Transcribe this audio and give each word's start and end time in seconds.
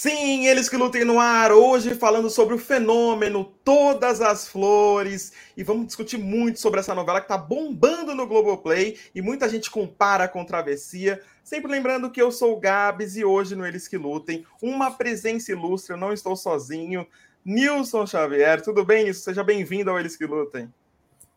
Sim, 0.00 0.46
eles 0.46 0.68
que 0.68 0.76
lutem 0.76 1.04
no 1.04 1.18
ar, 1.18 1.50
hoje 1.50 1.92
falando 1.92 2.30
sobre 2.30 2.54
o 2.54 2.58
fenômeno 2.58 3.52
Todas 3.64 4.20
as 4.20 4.46
Flores, 4.46 5.32
e 5.56 5.64
vamos 5.64 5.88
discutir 5.88 6.16
muito 6.18 6.60
sobre 6.60 6.78
essa 6.78 6.94
novela 6.94 7.18
que 7.20 7.24
está 7.24 7.36
bombando 7.36 8.14
no 8.14 8.24
Globoplay, 8.24 8.96
e 9.12 9.20
muita 9.20 9.48
gente 9.48 9.68
compara 9.68 10.28
com 10.28 10.44
Travessia, 10.44 11.20
sempre 11.42 11.72
lembrando 11.72 12.12
que 12.12 12.22
eu 12.22 12.30
sou 12.30 12.52
o 12.52 12.60
Gabs, 12.60 13.16
e 13.16 13.24
hoje 13.24 13.56
no 13.56 13.66
Eles 13.66 13.88
que 13.88 13.96
Lutem, 13.96 14.46
uma 14.62 14.92
presença 14.92 15.50
ilustre, 15.50 15.94
eu 15.94 15.98
não 15.98 16.12
estou 16.12 16.36
sozinho, 16.36 17.04
Nilson 17.44 18.06
Xavier, 18.06 18.62
tudo 18.62 18.84
bem, 18.84 19.02
Nilson? 19.02 19.24
Seja 19.24 19.42
bem-vindo 19.42 19.90
ao 19.90 19.98
Eles 19.98 20.16
que 20.16 20.26
Lutem. 20.26 20.72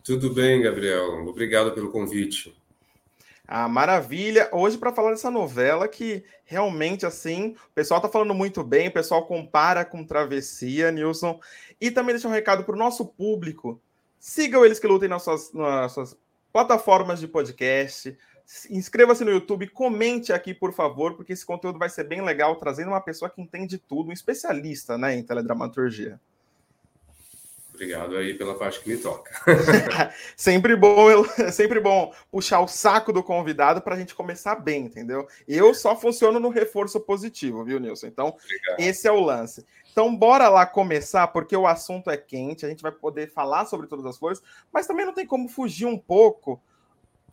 Tudo 0.04 0.32
bem, 0.36 0.62
Gabriel, 0.62 1.28
obrigado 1.28 1.72
pelo 1.72 1.90
convite. 1.90 2.56
Ah, 3.54 3.68
maravilha! 3.68 4.48
Hoje 4.54 4.78
para 4.78 4.94
falar 4.94 5.12
dessa 5.12 5.30
novela 5.30 5.86
que 5.86 6.24
realmente 6.46 7.06
assim, 7.06 7.54
o 7.70 7.74
pessoal 7.76 8.00
tá 8.00 8.08
falando 8.08 8.34
muito 8.34 8.64
bem, 8.64 8.88
o 8.88 8.94
pessoal 8.94 9.26
compara 9.26 9.84
com 9.84 10.06
Travessia, 10.06 10.90
Nilson. 10.90 11.38
E 11.80 11.92
também 11.92 12.16
deixa 12.16 12.30
um 12.30 12.32
recado 12.32 12.64
para 12.64 12.74
o 12.74 12.80
nosso 12.80 13.06
público. 13.06 13.82
Sigam 14.18 14.64
eles 14.64 14.80
que 14.80 14.88
lutem 14.88 15.10
nas 15.10 15.24
suas, 15.24 15.52
nas 15.52 15.92
suas 15.92 16.18
plataformas 16.54 17.20
de 17.20 17.28
podcast. 17.28 18.18
Inscreva-se 18.70 19.26
no 19.26 19.32
YouTube, 19.32 19.68
comente 19.68 20.32
aqui, 20.32 20.54
por 20.54 20.72
favor, 20.72 21.18
porque 21.18 21.34
esse 21.34 21.46
conteúdo 21.46 21.78
vai 21.78 21.90
ser 21.90 22.06
bem 22.06 22.22
legal, 22.22 22.56
trazendo 22.56 22.88
uma 22.88 23.02
pessoa 23.02 23.30
que 23.30 23.42
entende 23.42 23.78
tudo, 23.78 24.12
um 24.12 24.14
especialista 24.14 24.98
né, 24.98 25.14
em 25.14 25.24
teledramaturgia. 25.24 26.22
Obrigado 27.82 28.16
aí 28.16 28.36
pela 28.36 28.54
parte 28.54 28.80
que 28.80 28.90
me 28.90 28.98
toca. 28.98 29.32
sempre 30.38 30.76
bom, 30.76 31.24
sempre 31.52 31.80
bom 31.80 32.14
puxar 32.30 32.60
o 32.60 32.68
saco 32.68 33.12
do 33.12 33.24
convidado 33.24 33.82
para 33.82 33.96
a 33.96 33.98
gente 33.98 34.14
começar 34.14 34.54
bem, 34.54 34.86
entendeu? 34.86 35.28
Eu 35.48 35.74
só 35.74 35.96
funciono 35.96 36.40
no 36.40 36.50
reforço 36.50 37.00
positivo, 37.00 37.66
viu, 37.66 37.80
Nilson? 37.80 38.06
Então, 38.06 38.28
Obrigado. 38.28 38.80
esse 38.80 39.08
é 39.08 39.12
o 39.12 39.20
lance. 39.20 39.66
Então, 39.92 40.16
bora 40.16 40.48
lá 40.48 40.64
começar, 40.64 41.28
porque 41.30 41.58
o 41.58 41.66
assunto 41.66 42.12
é 42.12 42.18
quente, 42.18 42.68
a 42.68 42.70
gente 42.70 42.84
vai 42.84 42.92
poder 42.92 43.32
falar 43.32 43.66
sobre 43.66 43.88
todas 43.88 44.06
as 44.06 44.16
flores, 44.16 44.44
mas 44.72 44.86
também 44.86 45.04
não 45.04 45.14
tem 45.14 45.26
como 45.26 45.50
fugir 45.50 45.88
um 45.88 45.98
pouco 45.98 46.62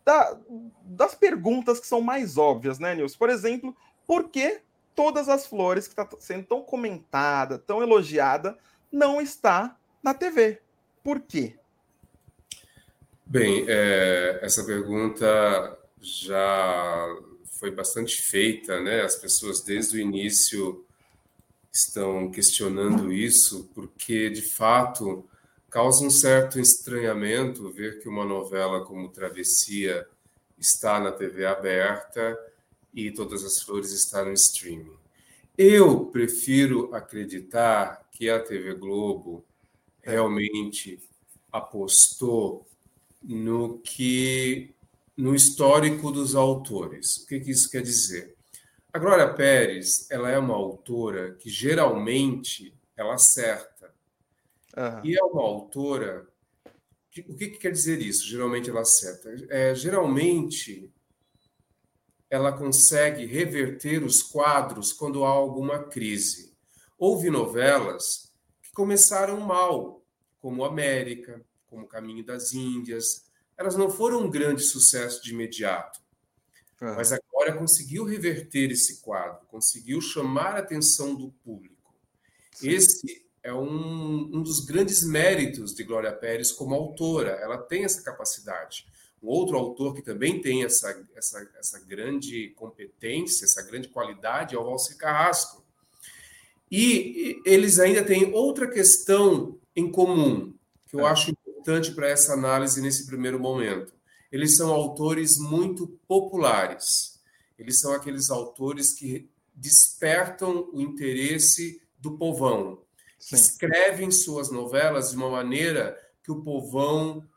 da, 0.03 0.35
das 0.83 1.13
perguntas 1.13 1.79
que 1.79 1.85
são 1.85 2.01
mais 2.01 2.39
óbvias, 2.39 2.79
né, 2.79 2.95
Nilson? 2.95 3.19
Por 3.19 3.29
exemplo, 3.29 3.77
por 4.07 4.29
que 4.29 4.61
todas 4.95 5.29
as 5.29 5.45
flores 5.45 5.87
que 5.87 5.93
está 5.93 6.09
sendo 6.17 6.47
tão 6.47 6.63
comentada, 6.63 7.59
tão 7.59 7.83
elogiada, 7.83 8.57
não 8.91 9.21
está 9.21 9.75
na 10.03 10.13
TV. 10.13 10.59
Por 11.03 11.21
quê? 11.21 11.55
Bem, 13.25 13.65
é, 13.67 14.39
essa 14.41 14.63
pergunta 14.65 15.77
já 16.01 17.15
foi 17.59 17.71
bastante 17.71 18.21
feita, 18.21 18.79
né? 18.79 19.01
As 19.01 19.15
pessoas 19.15 19.61
desde 19.61 19.97
o 19.97 19.99
início 19.99 20.85
estão 21.71 22.31
questionando 22.31 23.11
isso, 23.13 23.69
porque 23.75 24.29
de 24.29 24.41
fato 24.41 25.27
causa 25.69 26.03
um 26.03 26.09
certo 26.09 26.59
estranhamento 26.59 27.69
ver 27.69 27.99
que 27.99 28.09
uma 28.09 28.25
novela 28.25 28.83
como 28.83 29.09
Travessia 29.09 30.07
está 30.57 30.99
na 30.99 31.11
TV 31.11 31.45
aberta 31.45 32.37
e 32.93 33.11
Todas 33.11 33.43
as 33.43 33.61
Flores 33.61 33.91
está 33.91 34.25
no 34.25 34.33
streaming. 34.33 34.97
Eu 35.57 36.05
prefiro 36.05 36.93
acreditar 36.95 38.07
que 38.11 38.29
a 38.29 38.39
TV 38.39 38.73
Globo 38.73 39.45
realmente 40.01 40.99
apostou 41.51 42.67
no 43.21 43.79
que 43.79 44.73
no 45.17 45.35
histórico 45.35 46.11
dos 46.11 46.35
autores. 46.35 47.17
O 47.17 47.27
que, 47.27 47.39
que 47.39 47.51
isso 47.51 47.69
quer 47.69 47.81
dizer? 47.81 48.35
A 48.93 48.97
Glória 48.97 49.33
Pérez, 49.33 50.09
ela 50.09 50.31
é 50.31 50.39
uma 50.39 50.55
autora 50.55 51.35
que 51.35 51.49
geralmente 51.49 52.73
ela 52.95 53.15
acerta. 53.15 53.93
Uhum. 54.75 55.05
E 55.05 55.17
é 55.17 55.23
uma 55.23 55.41
autora 55.41 56.27
que, 57.11 57.21
o 57.21 57.35
que, 57.35 57.49
que, 57.49 57.57
quer 57.57 57.71
dizer 57.71 58.01
isso? 58.01 58.27
Geralmente 58.27 58.69
ela 58.69 58.81
acerta. 58.81 59.29
É, 59.49 59.75
geralmente 59.75 60.91
ela 62.29 62.51
consegue 62.51 63.25
reverter 63.25 64.03
os 64.03 64.21
quadros 64.21 64.93
quando 64.93 65.25
há 65.25 65.29
alguma 65.29 65.83
crise. 65.83 66.53
Houve 66.97 67.29
novelas 67.29 68.28
começaram 68.79 69.41
mal, 69.41 70.01
como 70.39 70.63
América, 70.63 71.45
como 71.67 71.85
Caminho 71.85 72.23
das 72.23 72.53
Índias. 72.53 73.25
Elas 73.57 73.75
não 73.75 73.89
foram 73.89 74.21
um 74.21 74.29
grande 74.29 74.63
sucesso 74.63 75.21
de 75.21 75.33
imediato. 75.33 75.99
Uhum. 76.81 76.95
Mas 76.95 77.11
a 77.11 77.19
Glória 77.29 77.57
conseguiu 77.57 78.05
reverter 78.05 78.71
esse 78.71 79.01
quadro, 79.01 79.45
conseguiu 79.47 79.99
chamar 79.99 80.55
a 80.55 80.59
atenção 80.59 81.13
do 81.13 81.29
público. 81.43 81.93
Sim. 82.53 82.69
Esse 82.69 83.27
é 83.43 83.53
um, 83.53 84.31
um 84.33 84.41
dos 84.41 84.61
grandes 84.61 85.03
méritos 85.03 85.75
de 85.75 85.83
Glória 85.83 86.13
Pérez 86.13 86.49
como 86.49 86.73
autora. 86.73 87.31
Ela 87.31 87.57
tem 87.57 87.83
essa 87.83 88.01
capacidade. 88.01 88.87
Um 89.21 89.27
outro 89.27 89.57
autor 89.57 89.93
que 89.93 90.01
também 90.01 90.41
tem 90.41 90.63
essa, 90.63 91.05
essa, 91.17 91.51
essa 91.59 91.79
grande 91.81 92.51
competência, 92.51 93.43
essa 93.43 93.61
grande 93.61 93.89
qualidade 93.89 94.55
é 94.55 94.57
o 94.57 94.63
Valci 94.63 94.97
Carrasco. 94.97 95.67
E 96.71 97.41
eles 97.45 97.79
ainda 97.79 98.03
têm 98.03 98.33
outra 98.33 98.69
questão 98.69 99.57
em 99.75 99.91
comum, 99.91 100.53
que 100.87 100.95
eu 100.95 101.01
é. 101.01 101.09
acho 101.09 101.31
importante 101.31 101.91
para 101.91 102.07
essa 102.07 102.33
análise 102.33 102.81
nesse 102.81 103.05
primeiro 103.05 103.39
momento. 103.39 103.93
Eles 104.31 104.55
são 104.55 104.71
autores 104.71 105.37
muito 105.37 105.87
populares. 106.07 107.19
Eles 107.57 107.79
são 107.79 107.93
aqueles 107.93 108.29
autores 108.29 108.93
que 108.93 109.29
despertam 109.53 110.69
o 110.71 110.79
interesse 110.79 111.81
do 111.97 112.17
povão. 112.17 112.81
Sim. 113.17 113.35
Escrevem 113.35 114.11
suas 114.11 114.49
novelas 114.49 115.11
de 115.11 115.17
uma 115.17 115.29
maneira 115.29 115.97
que 116.23 116.31
o 116.31 116.41
povão 116.41 117.27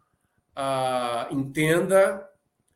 ah, 0.55 1.29
entenda 1.31 2.29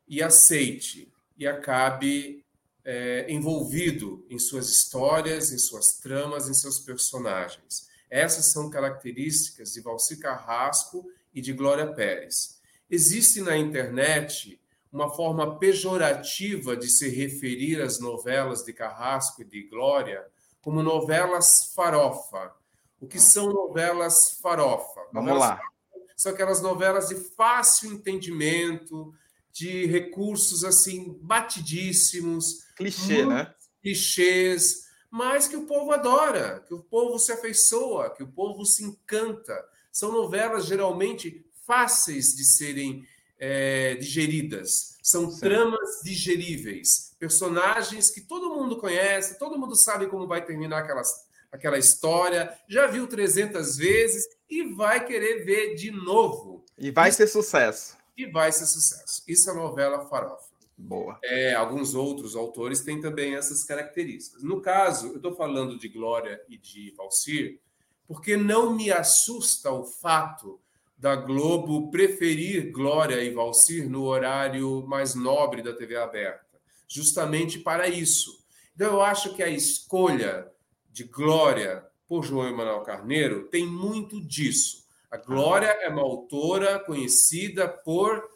e 0.09 0.22
aceite 0.22 1.12
e 1.37 1.47
acabe 1.47 2.45
é, 2.87 3.27
envolvido 3.29 4.25
em 4.31 4.39
suas 4.39 4.71
histórias, 4.71 5.53
em 5.53 5.59
suas 5.59 5.99
tramas, 5.99 6.49
em 6.49 6.55
seus 6.55 6.79
personagens. 6.79 7.89
Essas 8.09 8.53
são 8.53 8.71
características 8.71 9.73
de 9.73 9.81
Valci 9.81 10.19
Carrasco 10.19 11.05
e 11.35 11.41
de 11.41 11.53
Glória 11.53 11.93
Pérez. 11.93 12.61
Existe 12.89 13.41
na 13.41 13.57
internet 13.57 14.61
uma 14.93 15.13
forma 15.13 15.59
pejorativa 15.59 16.77
de 16.77 16.89
se 16.89 17.09
referir 17.09 17.83
às 17.83 17.99
novelas 17.99 18.65
de 18.65 18.73
Carrasco 18.73 19.43
e 19.43 19.45
de 19.45 19.65
Glória 19.65 20.25
como 20.63 20.81
novelas 20.81 21.73
farofa. 21.75 22.55
O 23.01 23.07
que 23.09 23.19
são 23.19 23.53
novelas 23.53 24.39
farofa? 24.41 25.01
Vamos 25.13 25.31
novelas 25.31 25.41
lá. 25.41 25.57
Farofa 25.57 25.77
são 26.17 26.33
aquelas 26.33 26.63
novelas 26.63 27.09
de 27.09 27.15
fácil 27.15 27.93
entendimento, 27.93 29.15
de 29.56 29.87
recursos 29.87 30.65
assim 30.65 31.19
batidíssimos, 31.22 32.67
clichê, 32.77 33.25
né? 33.25 33.55
Clichês, 33.83 34.84
mas 35.11 35.49
que 35.49 35.56
o 35.56 35.67
povo 35.67 35.93
adora, 35.93 36.62
que 36.69 36.75
o 36.75 36.83
povo 36.83 37.19
se 37.19 37.33
afeiçoa, 37.33 38.11
que 38.11 38.22
o 38.22 38.31
povo 38.31 38.66
se 38.66 38.84
encanta. 38.84 39.56
São 39.91 40.12
novelas 40.12 40.66
geralmente 40.66 41.43
fáceis 41.66 42.34
de 42.37 42.45
serem 42.45 43.03
é, 43.39 43.95
digeridas, 43.95 44.99
são 45.03 45.31
Sim. 45.31 45.41
tramas 45.41 46.00
digeríveis, 46.05 47.15
personagens 47.19 48.11
que 48.11 48.21
todo 48.21 48.55
mundo 48.55 48.77
conhece, 48.77 49.39
todo 49.39 49.59
mundo 49.59 49.75
sabe 49.75 50.06
como 50.06 50.27
vai 50.27 50.45
terminar 50.45 50.81
aquelas, 50.81 51.12
aquela 51.50 51.78
história, 51.78 52.53
já 52.69 52.87
viu 52.87 53.06
300 53.06 53.77
vezes 53.77 54.27
e 54.50 54.75
vai 54.75 55.05
querer 55.05 55.45
ver 55.45 55.75
de 55.75 55.91
novo. 55.91 56.65
E 56.78 56.91
vai 56.91 57.11
ser 57.11 57.27
sucesso. 57.27 57.96
E 58.16 58.27
vai 58.27 58.50
ser 58.53 58.66
sucesso. 58.66 59.22
Isso 59.27 59.50
é 59.50 59.54
novela 59.54 60.06
farofa. 60.06 60.56
Boa. 60.78 61.19
É, 61.22 61.54
alguns 61.54 61.95
outros 61.95 62.36
autores 62.36 62.80
têm 62.80 63.01
também 63.01 63.34
essas 63.34 63.65
características. 63.65 64.42
No 64.42 64.60
caso, 64.60 65.09
eu 65.09 65.16
estou 65.16 65.34
falando 65.34 65.78
de 65.78 65.89
Glória 65.89 66.41
e 66.48 66.59
de 66.59 66.92
Valcir, 66.97 67.60
porque 68.07 68.36
não 68.36 68.74
me 68.74 68.91
assusta 68.91 69.71
o 69.71 69.84
fato 69.84 70.60
da 70.98 71.16
Globo 71.16 71.91
preferir 71.91 72.71
Glória 72.72 73.22
e 73.22 73.30
Valcir 73.30 73.89
no 73.89 74.04
horário 74.04 74.86
mais 74.86 75.15
nobre 75.15 75.62
da 75.62 75.72
TV 75.72 75.97
aberta, 75.97 76.60
justamente 76.89 77.59
para 77.59 77.89
isso. 77.89 78.45
Então, 78.74 78.92
eu 78.92 79.03
acho 79.03 79.34
que 79.34 79.42
a 79.42 79.48
escolha 79.48 80.51
de 80.91 81.04
Glória 81.04 81.86
por 82.07 82.22
João 82.22 82.48
Emanuel 82.48 82.83
Carneiro 82.83 83.48
tem 83.48 83.66
muito 83.66 84.21
disso. 84.21 84.85
A 85.11 85.17
Glória 85.17 85.69
é 85.69 85.89
uma 85.89 86.03
autora 86.03 86.79
conhecida 86.81 87.69
por 87.69 88.29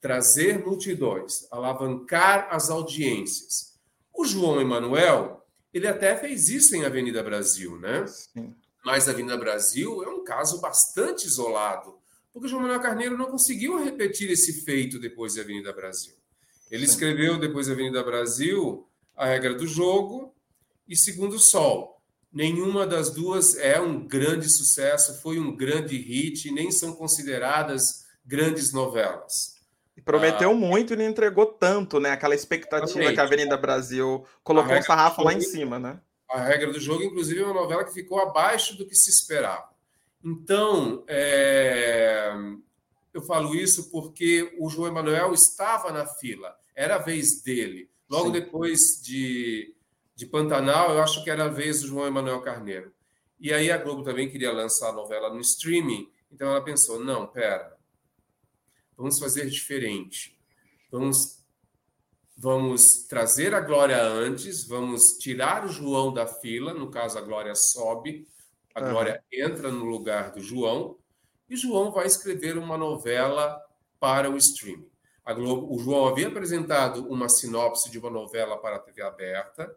trazer 0.00 0.64
multidões, 0.64 1.46
alavancar 1.50 2.48
as 2.50 2.70
audiências. 2.70 3.74
O 4.12 4.24
João 4.24 4.60
Emanuel, 4.60 5.44
ele 5.72 5.88
até 5.88 6.14
fez 6.16 6.48
isso 6.48 6.76
em 6.76 6.84
Avenida 6.84 7.22
Brasil, 7.22 7.78
né? 7.78 8.06
Sim. 8.06 8.54
Mas 8.84 9.08
Avenida 9.08 9.36
Brasil 9.36 10.04
é 10.04 10.08
um 10.08 10.22
caso 10.22 10.60
bastante 10.60 11.26
isolado, 11.26 11.98
porque 12.32 12.46
o 12.46 12.50
João 12.50 12.62
Manuel 12.62 12.80
Carneiro 12.80 13.16
não 13.16 13.26
conseguiu 13.26 13.82
repetir 13.82 14.30
esse 14.30 14.64
feito 14.64 14.98
depois 14.98 15.34
de 15.34 15.40
Avenida 15.40 15.72
Brasil. 15.72 16.14
Ele 16.70 16.86
Sim. 16.86 16.92
escreveu 16.92 17.38
depois 17.38 17.66
de 17.66 17.72
Avenida 17.72 18.02
Brasil 18.04 18.86
a 19.16 19.26
regra 19.26 19.54
do 19.54 19.66
jogo 19.66 20.34
e 20.86 20.94
Segundo 20.96 21.38
Sol. 21.38 21.93
Nenhuma 22.34 22.84
das 22.84 23.10
duas 23.10 23.56
é 23.56 23.80
um 23.80 24.04
grande 24.04 24.50
sucesso, 24.50 25.22
foi 25.22 25.38
um 25.38 25.54
grande 25.54 25.96
hit, 25.96 26.50
nem 26.50 26.72
são 26.72 26.92
consideradas 26.92 28.06
grandes 28.26 28.72
novelas. 28.72 29.54
E 29.96 30.00
prometeu 30.00 30.50
ah, 30.50 30.54
muito 30.54 30.92
e 30.92 30.96
não 30.96 31.04
entregou 31.04 31.46
tanto, 31.46 32.00
né? 32.00 32.10
Aquela 32.10 32.34
expectativa 32.34 33.12
que 33.12 33.20
a 33.20 33.22
Avenida 33.22 33.56
Brasil 33.56 34.26
colocou 34.42 34.76
um 34.76 34.82
sarrafo 34.82 35.22
lá 35.22 35.32
em 35.32 35.40
cima, 35.40 35.78
né? 35.78 36.00
A 36.28 36.40
regra 36.40 36.72
do 36.72 36.80
jogo, 36.80 37.04
inclusive, 37.04 37.40
é 37.40 37.44
uma 37.44 37.54
novela 37.54 37.84
que 37.84 37.92
ficou 37.92 38.18
abaixo 38.18 38.76
do 38.76 38.84
que 38.84 38.96
se 38.96 39.10
esperava. 39.10 39.68
Então, 40.24 41.04
é... 41.06 42.32
eu 43.12 43.22
falo 43.22 43.54
isso 43.54 43.90
porque 43.92 44.52
o 44.58 44.68
João 44.68 44.88
Emanuel 44.88 45.32
estava 45.32 45.92
na 45.92 46.04
fila, 46.04 46.56
era 46.74 46.96
a 46.96 46.98
vez 46.98 47.42
dele. 47.42 47.88
Logo 48.10 48.26
Sim. 48.26 48.32
depois 48.32 49.00
de, 49.00 49.73
de 50.14 50.26
Pantanal, 50.26 50.92
eu 50.92 51.02
acho 51.02 51.22
que 51.24 51.30
era 51.30 51.44
a 51.44 51.48
vez 51.48 51.80
do 51.80 51.88
João 51.88 52.06
Emanuel 52.06 52.40
Carneiro. 52.40 52.92
E 53.40 53.52
aí 53.52 53.70
a 53.70 53.78
Globo 53.78 54.02
também 54.02 54.30
queria 54.30 54.52
lançar 54.52 54.90
a 54.90 54.92
novela 54.92 55.32
no 55.32 55.40
streaming, 55.40 56.08
então 56.30 56.48
ela 56.48 56.62
pensou: 56.62 57.02
não, 57.02 57.26
pera, 57.26 57.76
vamos 58.96 59.18
fazer 59.18 59.48
diferente. 59.48 60.38
Vamos 60.90 61.44
vamos 62.36 63.04
trazer 63.06 63.54
a 63.54 63.60
Glória 63.60 64.02
antes, 64.02 64.66
vamos 64.66 65.18
tirar 65.18 65.64
o 65.64 65.68
João 65.68 66.12
da 66.12 66.26
fila, 66.26 66.74
no 66.74 66.90
caso 66.90 67.16
a 67.16 67.20
Glória 67.20 67.54
sobe, 67.54 68.26
a 68.74 68.82
uhum. 68.82 68.90
Glória 68.90 69.24
entra 69.32 69.70
no 69.70 69.84
lugar 69.84 70.32
do 70.32 70.40
João, 70.40 70.98
e 71.48 71.56
João 71.56 71.92
vai 71.92 72.06
escrever 72.06 72.58
uma 72.58 72.76
novela 72.76 73.60
para 74.00 74.28
o 74.30 74.36
streaming. 74.36 74.90
Globo, 75.32 75.74
o 75.74 75.78
João 75.78 76.06
havia 76.06 76.28
apresentado 76.28 77.08
uma 77.08 77.28
sinopse 77.28 77.90
de 77.90 77.98
uma 77.98 78.10
novela 78.10 78.58
para 78.58 78.76
a 78.76 78.78
TV 78.78 79.00
aberta, 79.00 79.74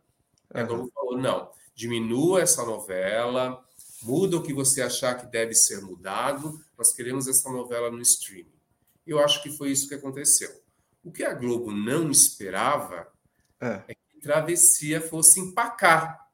uhum. 0.53 0.61
a 0.61 0.63
Globo 0.63 0.91
falou: 0.93 1.17
não, 1.17 1.51
diminua 1.75 2.41
essa 2.41 2.65
novela, 2.65 3.63
muda 4.01 4.37
o 4.37 4.43
que 4.43 4.53
você 4.53 4.81
achar 4.81 5.15
que 5.15 5.25
deve 5.27 5.53
ser 5.53 5.81
mudado, 5.81 6.59
nós 6.77 6.93
queremos 6.93 7.27
essa 7.27 7.49
novela 7.49 7.91
no 7.91 8.01
streaming. 8.01 8.51
Eu 9.05 9.19
acho 9.19 9.41
que 9.41 9.49
foi 9.49 9.71
isso 9.71 9.87
que 9.87 9.95
aconteceu. 9.95 10.49
O 11.03 11.11
que 11.11 11.23
a 11.23 11.33
Globo 11.33 11.71
não 11.71 12.11
esperava 12.11 13.07
é, 13.61 13.81
é 13.87 13.93
que 13.93 14.19
Travessia 14.21 14.99
fosse 14.99 15.39
empacar. 15.39 16.27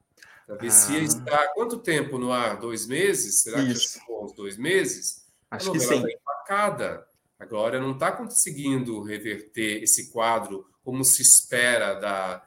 Travessia 0.45 0.99
ah. 0.99 1.03
está 1.03 1.35
há 1.35 1.53
quanto 1.53 1.77
tempo 1.77 2.17
no 2.17 2.31
ar? 2.31 2.59
Dois 2.59 2.87
meses? 2.87 3.41
Será 3.41 3.61
Isso. 3.61 3.93
que 3.93 3.99
ficou 3.99 4.25
uns 4.25 4.33
dois 4.33 4.57
meses? 4.57 5.25
Acho 5.49 5.69
a 5.69 5.73
que 5.73 5.79
sim. 5.79 5.95
Está 5.95 6.09
empacada. 6.09 7.07
A 7.39 7.45
Glória 7.45 7.79
não 7.79 7.91
está 7.91 8.11
conseguindo 8.11 9.01
reverter 9.03 9.83
esse 9.83 10.11
quadro 10.11 10.65
como 10.83 11.03
se 11.03 11.21
espera 11.21 11.93
da, 11.93 12.43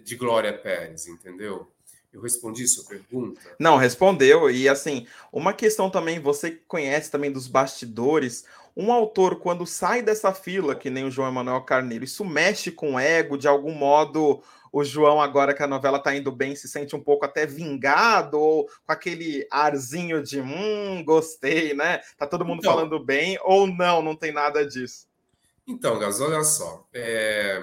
de 0.00 0.16
Glória 0.16 0.52
Pérez, 0.52 1.06
entendeu? 1.06 1.68
Eu 2.12 2.20
respondi 2.20 2.66
sua 2.68 2.84
pergunta? 2.84 3.40
Não, 3.58 3.76
respondeu. 3.76 4.48
E 4.48 4.68
assim, 4.68 5.06
uma 5.32 5.52
questão 5.52 5.90
também, 5.90 6.20
você 6.20 6.52
conhece 6.68 7.10
também 7.10 7.30
dos 7.30 7.48
bastidores, 7.48 8.44
um 8.76 8.92
autor, 8.92 9.40
quando 9.40 9.66
sai 9.66 10.02
dessa 10.02 10.32
fila, 10.32 10.74
que 10.74 10.90
nem 10.90 11.04
o 11.04 11.10
João 11.10 11.28
Emanuel 11.28 11.62
Carneiro, 11.62 12.04
isso 12.04 12.24
mexe 12.24 12.70
com 12.70 12.94
o 12.94 12.98
ego, 12.98 13.38
de 13.38 13.46
algum 13.46 13.72
modo 13.72 14.42
o 14.72 14.82
João, 14.82 15.20
agora 15.20 15.54
que 15.54 15.62
a 15.62 15.68
novela 15.68 16.00
tá 16.00 16.16
indo 16.16 16.32
bem, 16.32 16.56
se 16.56 16.66
sente 16.66 16.96
um 16.96 17.00
pouco 17.00 17.24
até 17.24 17.46
vingado, 17.46 18.40
ou 18.40 18.64
com 18.64 18.92
aquele 18.92 19.46
arzinho 19.48 20.20
de 20.20 20.40
hum, 20.40 21.04
gostei, 21.04 21.74
né? 21.74 22.00
Tá 22.18 22.26
todo 22.26 22.44
mundo 22.44 22.58
então, 22.58 22.72
falando 22.72 22.98
bem, 22.98 23.38
ou 23.44 23.68
não, 23.68 24.02
não 24.02 24.16
tem 24.16 24.32
nada 24.32 24.66
disso. 24.66 25.06
Então, 25.64 25.96
Gaz, 26.00 26.20
olha 26.20 26.42
só. 26.42 26.84
É... 26.92 27.62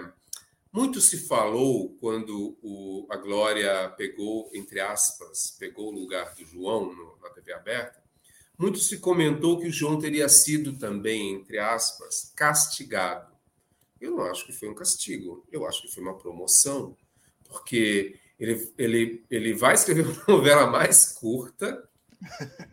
Muito 0.71 1.01
se 1.01 1.27
falou 1.27 1.97
quando 1.99 2.57
o, 2.61 3.05
a 3.09 3.17
Glória 3.17 3.89
pegou, 3.97 4.49
entre 4.53 4.79
aspas, 4.79 5.55
pegou 5.59 5.89
o 5.89 5.99
lugar 5.99 6.33
do 6.33 6.45
João 6.45 6.93
no, 6.93 7.17
na 7.21 7.29
TV 7.29 7.51
aberta, 7.51 8.01
muito 8.57 8.79
se 8.79 8.99
comentou 8.99 9.59
que 9.59 9.67
o 9.67 9.71
João 9.71 9.99
teria 9.99 10.29
sido 10.29 10.77
também, 10.77 11.33
entre 11.33 11.57
aspas, 11.57 12.31
castigado. 12.35 13.35
Eu 13.99 14.11
não 14.11 14.23
acho 14.23 14.45
que 14.45 14.53
foi 14.53 14.69
um 14.69 14.75
castigo, 14.75 15.45
eu 15.51 15.67
acho 15.67 15.81
que 15.81 15.93
foi 15.93 16.03
uma 16.03 16.17
promoção, 16.17 16.95
porque 17.43 18.19
ele, 18.39 18.71
ele, 18.77 19.25
ele 19.29 19.53
vai 19.53 19.73
escrever 19.73 20.05
uma 20.05 20.23
novela 20.29 20.67
mais 20.67 21.11
curta, 21.11 21.89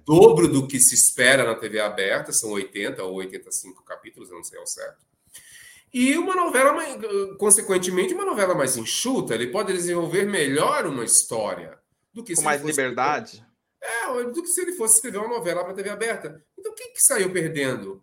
dobro 0.04 0.46
do 0.46 0.68
que 0.68 0.78
se 0.78 0.94
espera 0.94 1.42
na 1.42 1.54
TV 1.54 1.80
aberta, 1.80 2.32
são 2.32 2.50
80 2.50 3.02
ou 3.02 3.14
85 3.14 3.82
capítulos, 3.82 4.30
eu 4.30 4.36
não 4.36 4.44
sei 4.44 4.58
ao 4.58 4.66
certo. 4.66 5.07
E 5.92 6.16
uma 6.18 6.34
novela, 6.34 6.74
consequentemente, 7.38 8.14
uma 8.14 8.24
novela 8.24 8.54
mais 8.54 8.76
enxuta, 8.76 9.34
ele 9.34 9.48
pode 9.48 9.72
desenvolver 9.72 10.26
melhor 10.26 10.86
uma 10.86 11.04
história 11.04 11.78
do 12.12 12.22
que 12.22 12.34
com 12.34 12.42
mais 12.42 12.62
liberdade. 12.62 13.44
É, 13.82 14.24
do 14.24 14.42
que 14.42 14.48
se 14.48 14.60
ele 14.60 14.72
fosse 14.72 14.96
escrever 14.96 15.18
uma 15.18 15.28
novela 15.28 15.62
para 15.62 15.72
a 15.72 15.76
TV 15.76 15.88
aberta. 15.88 16.44
Então, 16.58 16.74
quem 16.74 16.92
que 16.92 17.02
saiu 17.02 17.32
perdendo? 17.32 18.02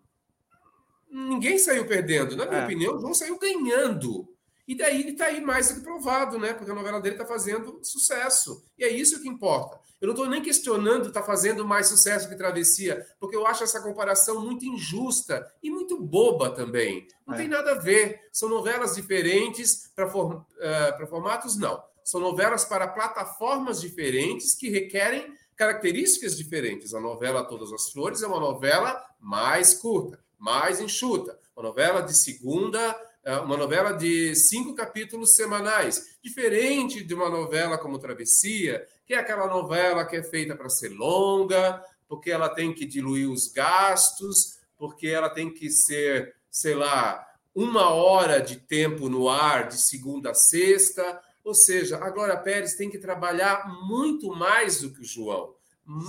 Ninguém 1.10 1.58
saiu 1.58 1.86
perdendo. 1.86 2.36
Na 2.36 2.46
minha 2.46 2.62
é. 2.62 2.66
opinião, 2.66 2.96
o 2.96 3.00
João 3.00 3.14
saiu 3.14 3.38
ganhando. 3.38 4.28
E 4.68 4.76
daí 4.76 5.02
ele 5.02 5.12
está 5.12 5.26
aí 5.26 5.42
mais 5.42 5.70
do 5.70 5.76
que 5.76 5.82
provado, 5.82 6.40
né? 6.40 6.54
Porque 6.54 6.72
a 6.72 6.76
novela 6.76 7.00
dele 7.00 7.16
está 7.16 7.26
fazendo 7.26 7.80
sucesso. 7.84 8.64
E 8.78 8.84
é 8.84 8.90
isso 8.90 9.22
que 9.22 9.28
importa. 9.28 9.80
Eu 10.02 10.08
não 10.08 10.14
estou 10.14 10.30
nem 10.30 10.42
questionando 10.42 11.08
está 11.08 11.24
fazendo 11.24 11.66
mais 11.66 11.88
sucesso 11.88 12.28
que 12.28 12.36
Travessia, 12.36 13.06
porque 13.20 13.36
eu 13.36 13.48
acho 13.48 13.64
essa 13.64 13.82
comparação 13.82 14.44
muito 14.44 14.66
injusta 14.66 15.50
e 15.64 15.70
muito 15.70 16.00
boba 16.00 16.50
também. 16.50 17.08
Não 17.26 17.34
é. 17.34 17.38
tem 17.38 17.48
nada 17.48 17.72
a 17.72 17.80
ver. 17.80 18.22
São 18.32 18.50
novelas 18.50 18.96
diferentes 18.96 19.90
para 19.96 20.08
for, 20.08 20.36
uh, 20.36 21.08
formatos, 21.08 21.56
não. 21.58 21.82
São 22.04 22.20
novelas 22.20 22.66
para 22.66 22.88
plataformas 22.88 23.82
diferentes 23.82 24.54
que 24.54 24.70
requerem 24.70 25.34
características 25.56 26.38
diferentes. 26.38 26.94
A 26.94 27.00
novela 27.00 27.44
Todas 27.44 27.72
as 27.72 27.90
Flores 27.90 28.22
é 28.22 28.28
uma 28.28 28.40
novela 28.40 29.02
mais 29.20 29.74
curta, 29.74 30.20
mais 30.38 30.80
enxuta, 30.80 31.40
uma 31.56 31.64
novela 31.64 32.02
de 32.02 32.16
segunda, 32.16 32.96
uma 33.34 33.58
novela 33.58 33.92
de 33.92 34.36
cinco 34.36 34.76
capítulos 34.76 35.36
semanais, 35.36 36.18
diferente 36.24 37.04
de 37.04 37.14
uma 37.14 37.30
novela 37.30 37.78
como 37.78 37.98
Travessia, 37.98 38.86
que 39.06 39.16
é 39.16 39.18
aquela 39.18 39.48
novela 39.48 40.06
que 40.06 40.16
é 40.16 40.24
feita 40.24 40.56
para 40.56 40.70
ser 40.70 40.90
longa, 40.90 41.84
porque 42.08 42.30
ela 42.30 42.50
tem 42.50 42.72
que 42.72 42.86
diluir 42.86 43.30
os 43.30 43.48
gastos, 43.52 44.60
porque 44.78 45.08
ela 45.08 45.30
tem 45.30 45.52
que 45.52 45.72
ser, 45.72 46.36
sei 46.52 46.76
lá, 46.76 47.26
uma 47.54 47.90
hora 47.90 48.40
de 48.40 48.58
tempo 48.58 49.10
no 49.10 49.28
ar 49.28 49.70
de 49.70 49.82
segunda 49.82 50.32
a 50.32 50.36
sexta, 50.36 51.20
ou 51.44 51.56
seja, 51.56 51.98
a 51.98 52.10
Glória 52.12 52.38
Pérez 52.38 52.76
tem 52.76 52.90
que 52.90 53.00
trabalhar 53.00 53.68
muito 53.88 54.30
mais 54.36 54.82
do 54.82 54.92
que 54.92 55.02
o 55.02 55.06
João. 55.06 55.55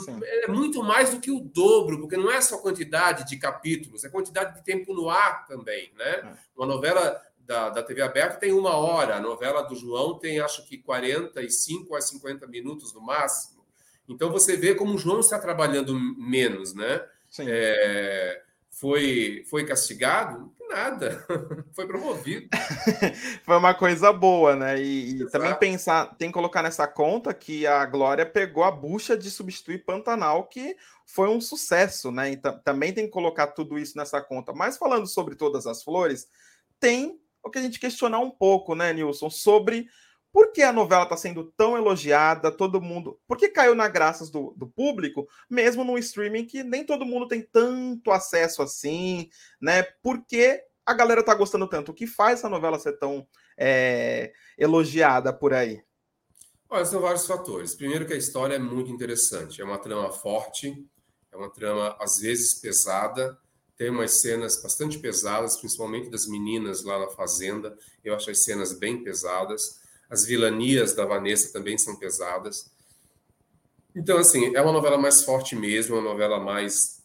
Sim. 0.05 0.19
É 0.23 0.49
muito 0.49 0.83
mais 0.83 1.11
do 1.11 1.21
que 1.21 1.31
o 1.31 1.41
dobro, 1.41 2.01
porque 2.01 2.17
não 2.17 2.31
é 2.31 2.41
só 2.41 2.59
quantidade 2.59 3.29
de 3.29 3.37
capítulos, 3.37 4.05
é 4.05 4.09
quantidade 4.09 4.55
de 4.55 4.65
tempo 4.65 4.95
no 4.95 5.11
ar 5.11 5.47
também. 5.47 5.93
Né? 5.97 6.11
É. 6.11 6.33
Uma 6.57 6.67
novela 6.67 7.21
da, 7.41 7.69
da 7.69 7.83
TV 7.83 8.03
aberta 8.03 8.39
tem 8.39 8.53
uma 8.53 8.77
hora, 8.77 9.17
a 9.17 9.21
novela 9.21 9.63
do 9.63 9.77
João 9.77 10.19
tem 10.19 10.41
acho 10.41 10.67
que 10.67 10.79
45 10.79 11.95
a 11.95 12.01
50 12.01 12.47
minutos 12.47 12.93
no 12.95 13.01
máximo. 13.01 13.65
Então 14.09 14.31
você 14.31 14.57
vê 14.57 14.75
como 14.75 14.95
o 14.95 14.99
João 14.99 15.21
está 15.21 15.39
trabalhando 15.39 15.95
menos, 15.95 16.75
né? 16.75 17.05
É, 17.41 18.43
foi, 18.79 19.43
foi 19.49 19.65
castigado? 19.65 20.55
Nada, 20.69 21.25
foi 21.75 21.87
promovido. 21.87 22.49
foi 23.45 23.57
uma 23.57 23.73
coisa 23.73 24.13
boa, 24.13 24.55
né? 24.55 24.81
E, 24.81 25.23
e 25.23 25.31
também 25.31 25.55
pensar, 25.55 26.15
tem 26.17 26.29
que 26.29 26.35
colocar 26.35 26.63
nessa 26.63 26.87
conta 26.87 27.33
que 27.33 27.67
a 27.67 27.87
Glória 27.87 28.27
pegou 28.27 28.65
a 28.65 28.71
bucha 28.71 29.17
de 29.17 29.31
substituir 29.31 29.85
Pantanal, 29.85 30.45
que 30.45 30.77
foi 31.07 31.29
um 31.29 31.41
sucesso, 31.41 32.11
né? 32.11 32.31
Então 32.31 32.59
também 32.65 32.93
tem 32.93 33.07
que 33.07 33.13
colocar 33.13 33.47
tudo 33.49 33.79
isso 33.79 33.97
nessa 33.97 34.21
conta. 34.21 34.53
Mas 34.53 34.77
falando 34.77 35.07
sobre 35.07 35.37
todas 35.37 35.67
as 35.67 35.83
flores, 35.83 36.29
tem 36.79 37.19
o 37.43 37.51
que 37.51 37.59
a 37.59 37.63
gente 37.63 37.81
questionar 37.81 38.19
um 38.19 38.31
pouco, 38.31 38.75
né, 38.75 38.93
Nilson, 38.93 39.31
sobre 39.31 39.87
por 40.37 40.53
que 40.53 40.61
a 40.61 40.71
novela 40.71 41.05
está 41.05 41.17
sendo 41.17 41.45
tão 41.57 41.79
elogiada, 41.79 42.53
todo 42.53 42.79
mundo. 42.79 43.19
Por 43.27 43.39
que 43.39 43.49
caiu 43.49 43.75
na 43.75 43.89
graças 43.89 44.29
do, 44.29 44.53
do, 44.55 44.67
público, 44.67 45.27
mesmo 45.49 45.83
no 45.83 45.97
streaming 45.97 46.45
que 46.45 46.63
nem 46.63 46.85
todo 46.85 47.07
mundo 47.07 47.27
tem 47.27 47.41
tanto 47.41 48.11
acesso 48.11 48.61
assim, 48.61 49.31
né? 49.59 49.83
Por 50.03 50.27
que 50.27 50.63
a 50.85 50.93
galera 50.93 51.23
tá 51.23 51.35
gostando 51.35 51.67
tanto? 51.67 51.91
O 51.91 51.95
que 51.95 52.07
faz 52.07 52.41
essa 52.41 52.51
novela 52.51 52.79
ser 52.79 52.99
tão 52.99 53.27
é, 53.57 54.31
elogiada 54.59 55.33
por 55.33 55.55
aí? 55.55 55.83
Olha, 56.69 56.85
são 56.85 57.01
vários 57.01 57.27
fatores. 57.27 57.75
Primeiro 57.75 58.05
que 58.05 58.13
a 58.13 58.19
história 58.19 58.57
é 58.57 58.59
muito 58.59 58.91
interessante. 58.91 59.63
É 59.63 59.65
uma 59.65 59.79
trama 59.79 60.13
forte, 60.13 60.87
é 61.33 61.37
uma 61.39 61.49
trama 61.49 61.97
às 61.99 62.19
vezes 62.19 62.53
pesada, 62.61 63.39
tem 63.75 63.89
umas 63.89 64.21
cenas 64.21 64.63
bastante 64.63 64.99
pesadas, 64.99 65.57
principalmente 65.57 66.11
das 66.11 66.27
meninas 66.27 66.85
lá 66.85 66.99
na 66.99 67.09
fazenda. 67.09 67.75
Eu 68.05 68.15
acho 68.15 68.31
as 68.31 68.45
cenas 68.45 68.79
bem 68.79 69.03
pesadas. 69.03 69.86
As 70.09 70.25
vilanias 70.25 70.95
da 70.95 71.05
Vanessa 71.05 71.53
também 71.53 71.77
são 71.77 71.97
pesadas. 71.97 72.71
Então, 73.95 74.19
assim, 74.19 74.55
é 74.55 74.61
uma 74.61 74.73
novela 74.73 74.99
mais 74.99 75.25
forte 75.25 75.57
mesmo, 75.57 75.97
uma 75.97 76.03
novela 76.03 76.39
mais 76.39 77.03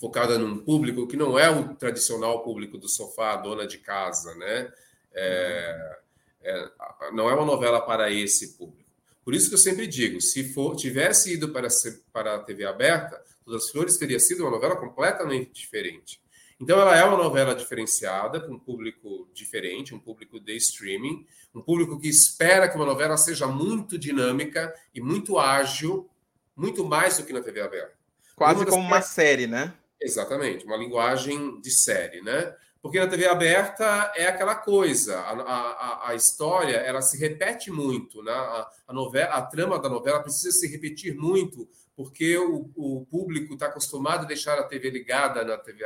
focada 0.00 0.38
num 0.38 0.58
público 0.58 1.06
que 1.06 1.16
não 1.16 1.38
é 1.38 1.48
o 1.48 1.74
tradicional 1.74 2.42
público 2.42 2.76
do 2.78 2.88
sofá, 2.88 3.36
dona 3.36 3.66
de 3.66 3.78
casa, 3.78 4.34
né? 4.34 4.72
É, 5.12 5.98
é, 6.42 6.70
não 7.12 7.30
é 7.30 7.34
uma 7.34 7.44
novela 7.44 7.80
para 7.80 8.10
esse 8.10 8.56
público. 8.56 8.90
Por 9.24 9.34
isso 9.34 9.48
que 9.48 9.54
eu 9.54 9.58
sempre 9.58 9.86
digo, 9.86 10.20
se 10.20 10.52
for, 10.52 10.76
tivesse 10.76 11.34
ido 11.34 11.50
para, 11.50 11.68
para 12.12 12.34
a 12.34 12.38
TV 12.40 12.64
aberta, 12.64 13.22
Todas 13.44 13.64
as 13.64 13.70
Flores 13.70 13.98
teria 13.98 14.18
sido 14.18 14.42
uma 14.42 14.50
novela 14.50 14.76
completamente 14.76 15.52
diferente. 15.52 16.20
Então, 16.64 16.80
ela 16.80 16.96
é 16.96 17.04
uma 17.04 17.18
novela 17.18 17.54
diferenciada, 17.54 18.40
para 18.40 18.50
um 18.50 18.58
público 18.58 19.28
diferente, 19.34 19.94
um 19.94 19.98
público 19.98 20.40
de 20.40 20.56
streaming, 20.56 21.26
um 21.54 21.60
público 21.60 22.00
que 22.00 22.08
espera 22.08 22.70
que 22.70 22.74
uma 22.74 22.86
novela 22.86 23.18
seja 23.18 23.46
muito 23.46 23.98
dinâmica 23.98 24.74
e 24.94 24.98
muito 24.98 25.38
ágil, 25.38 26.08
muito 26.56 26.82
mais 26.82 27.18
do 27.18 27.24
que 27.24 27.34
na 27.34 27.42
TV 27.42 27.60
aberta. 27.60 27.92
Quase 28.34 28.60
uma 28.60 28.66
como 28.70 28.82
uma 28.82 29.02
série, 29.02 29.46
né? 29.46 29.74
Exatamente, 30.00 30.64
uma 30.64 30.78
linguagem 30.78 31.60
de 31.60 31.70
série, 31.70 32.22
né? 32.22 32.56
Porque 32.80 32.98
na 32.98 33.08
TV 33.08 33.26
aberta 33.26 34.10
é 34.16 34.26
aquela 34.26 34.54
coisa, 34.54 35.18
a, 35.18 35.32
a, 35.32 36.08
a 36.08 36.14
história 36.14 36.76
ela 36.76 37.02
se 37.02 37.18
repete 37.18 37.70
muito, 37.70 38.22
né? 38.22 38.32
A, 38.32 38.70
a, 38.88 38.92
novela, 38.94 39.34
a 39.34 39.42
trama 39.42 39.78
da 39.78 39.90
novela 39.90 40.22
precisa 40.22 40.50
se 40.50 40.66
repetir 40.66 41.14
muito, 41.14 41.68
porque 41.94 42.38
o, 42.38 42.70
o 42.74 43.04
público 43.10 43.52
está 43.52 43.66
acostumado 43.66 44.24
a 44.24 44.28
deixar 44.28 44.58
a 44.58 44.64
TV 44.64 44.88
ligada 44.88 45.44
na 45.44 45.58
TV, 45.58 45.84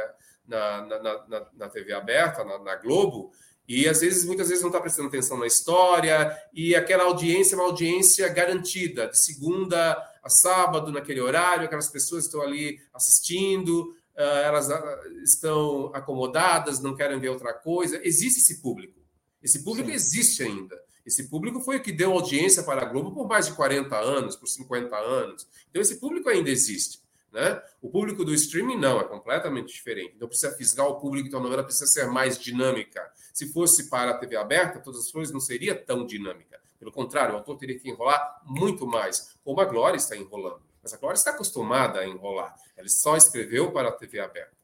na, 0.48 0.86
na, 0.86 1.26
na, 1.28 1.46
na 1.56 1.68
TV 1.68 1.92
aberta, 1.92 2.44
na, 2.44 2.58
na 2.58 2.76
Globo, 2.76 3.30
e 3.68 3.86
às 3.86 4.00
vezes, 4.00 4.24
muitas 4.24 4.48
vezes, 4.48 4.62
não 4.62 4.70
está 4.70 4.80
prestando 4.80 5.08
atenção 5.08 5.38
na 5.38 5.46
história, 5.46 6.34
e 6.54 6.74
aquela 6.74 7.04
audiência 7.04 7.54
é 7.54 7.58
uma 7.58 7.66
audiência 7.66 8.26
garantida, 8.28 9.08
de 9.08 9.18
segunda 9.18 9.92
a 10.22 10.30
sábado, 10.30 10.90
naquele 10.90 11.20
horário, 11.20 11.66
aquelas 11.66 11.90
pessoas 11.90 12.24
estão 12.24 12.40
ali 12.40 12.80
assistindo, 12.94 13.94
ah, 14.18 14.40
elas 14.44 14.68
ah, 14.70 15.00
estão 15.22 15.92
acomodadas, 15.94 16.80
não 16.80 16.96
querem 16.96 17.20
ver 17.20 17.28
outra 17.28 17.54
coisa. 17.54 18.00
Existe 18.02 18.40
esse 18.40 18.60
público. 18.60 18.98
Esse 19.40 19.62
público 19.62 19.88
Sim. 19.88 19.94
existe 19.94 20.42
ainda. 20.42 20.76
Esse 21.06 21.28
público 21.28 21.60
foi 21.60 21.76
o 21.76 21.82
que 21.82 21.92
deu 21.92 22.12
audiência 22.12 22.62
para 22.64 22.82
a 22.82 22.84
Globo 22.84 23.12
por 23.12 23.28
mais 23.28 23.46
de 23.46 23.52
40 23.52 23.96
anos, 23.96 24.34
por 24.34 24.48
50 24.48 24.96
anos. 24.96 25.46
Então, 25.70 25.80
esse 25.80 26.00
público 26.00 26.28
ainda 26.28 26.50
existe. 26.50 27.00
Né? 27.32 27.62
O 27.82 27.90
público 27.90 28.24
do 28.24 28.32
streaming 28.32 28.78
não, 28.78 29.00
é 29.00 29.04
completamente 29.04 29.72
diferente. 29.72 30.14
Então, 30.16 30.28
precisa 30.28 30.56
fisgar 30.56 30.86
o 30.86 30.98
público, 30.98 31.28
então 31.28 31.40
a 31.40 31.42
novela 31.42 31.62
precisa 31.62 31.86
ser 31.86 32.06
mais 32.06 32.38
dinâmica. 32.38 33.02
Se 33.32 33.52
fosse 33.52 33.88
para 33.90 34.12
a 34.12 34.14
TV 34.14 34.36
aberta, 34.36 34.80
Todas 34.80 35.02
as 35.02 35.10
Flores 35.10 35.30
não 35.30 35.40
seria 35.40 35.74
tão 35.74 36.06
dinâmica. 36.06 36.58
Pelo 36.78 36.92
contrário, 36.92 37.34
o 37.34 37.38
autor 37.38 37.56
teria 37.56 37.78
que 37.78 37.88
enrolar 37.88 38.40
muito 38.44 38.86
mais, 38.86 39.34
como 39.44 39.60
a 39.60 39.64
Glória 39.64 39.96
está 39.96 40.16
enrolando. 40.16 40.62
Mas 40.82 40.94
a 40.94 40.96
Glória 40.96 41.16
está 41.16 41.32
acostumada 41.32 42.00
a 42.00 42.06
enrolar. 42.06 42.54
Ela 42.76 42.88
só 42.88 43.16
escreveu 43.16 43.72
para 43.72 43.88
a 43.88 43.92
TV 43.92 44.20
aberta. 44.20 44.56